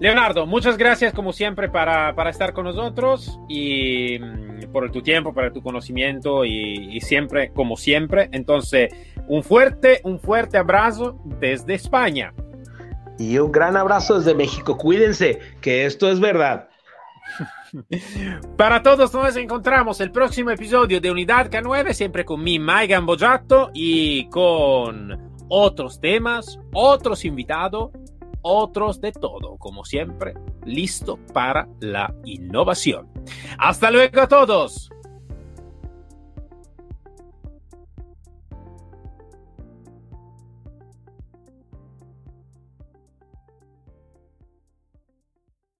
Leonardo, 0.00 0.46
muchas 0.46 0.78
gracias 0.78 1.12
como 1.12 1.30
siempre 1.30 1.68
para, 1.68 2.14
para 2.14 2.30
estar 2.30 2.54
con 2.54 2.64
nosotros 2.64 3.38
y 3.50 4.18
mm, 4.18 4.72
por 4.72 4.90
tu 4.90 5.02
tiempo, 5.02 5.34
para 5.34 5.52
tu 5.52 5.62
conocimiento 5.62 6.46
y, 6.46 6.96
y, 6.96 7.02
siempre, 7.02 7.52
como 7.52 7.76
siempre. 7.76 8.30
Entonces, 8.32 8.94
un 9.28 9.42
fuerte, 9.42 10.00
un 10.04 10.18
fuerte 10.18 10.56
abrazo 10.56 11.20
desde 11.38 11.74
España. 11.74 12.32
Y 13.18 13.36
un 13.36 13.52
gran 13.52 13.76
abrazo 13.76 14.18
desde 14.18 14.34
México. 14.34 14.78
Cuídense, 14.78 15.38
que 15.60 15.84
esto 15.84 16.10
es 16.10 16.18
verdad. 16.18 16.70
Para 18.56 18.82
todos 18.82 19.12
nos 19.12 19.36
encontramos 19.36 20.00
el 20.00 20.12
próximo 20.12 20.50
episodio 20.50 20.98
de 21.02 21.10
Unidad 21.10 21.50
K9, 21.50 21.92
siempre 21.92 22.24
con 22.24 22.42
mi 22.42 22.58
Maigan 22.58 23.04
Boyato 23.04 23.70
y 23.74 24.30
con 24.30 25.30
otros 25.50 26.00
temas, 26.00 26.58
otros 26.72 27.26
invitados 27.26 27.90
otros 28.42 29.00
de 29.00 29.12
todo, 29.12 29.56
como 29.58 29.84
siempre, 29.84 30.34
listo 30.64 31.18
para 31.32 31.68
la 31.80 32.14
innovación. 32.24 33.08
Hasta 33.58 33.90
luego 33.90 34.20
a 34.20 34.28
todos. 34.28 34.90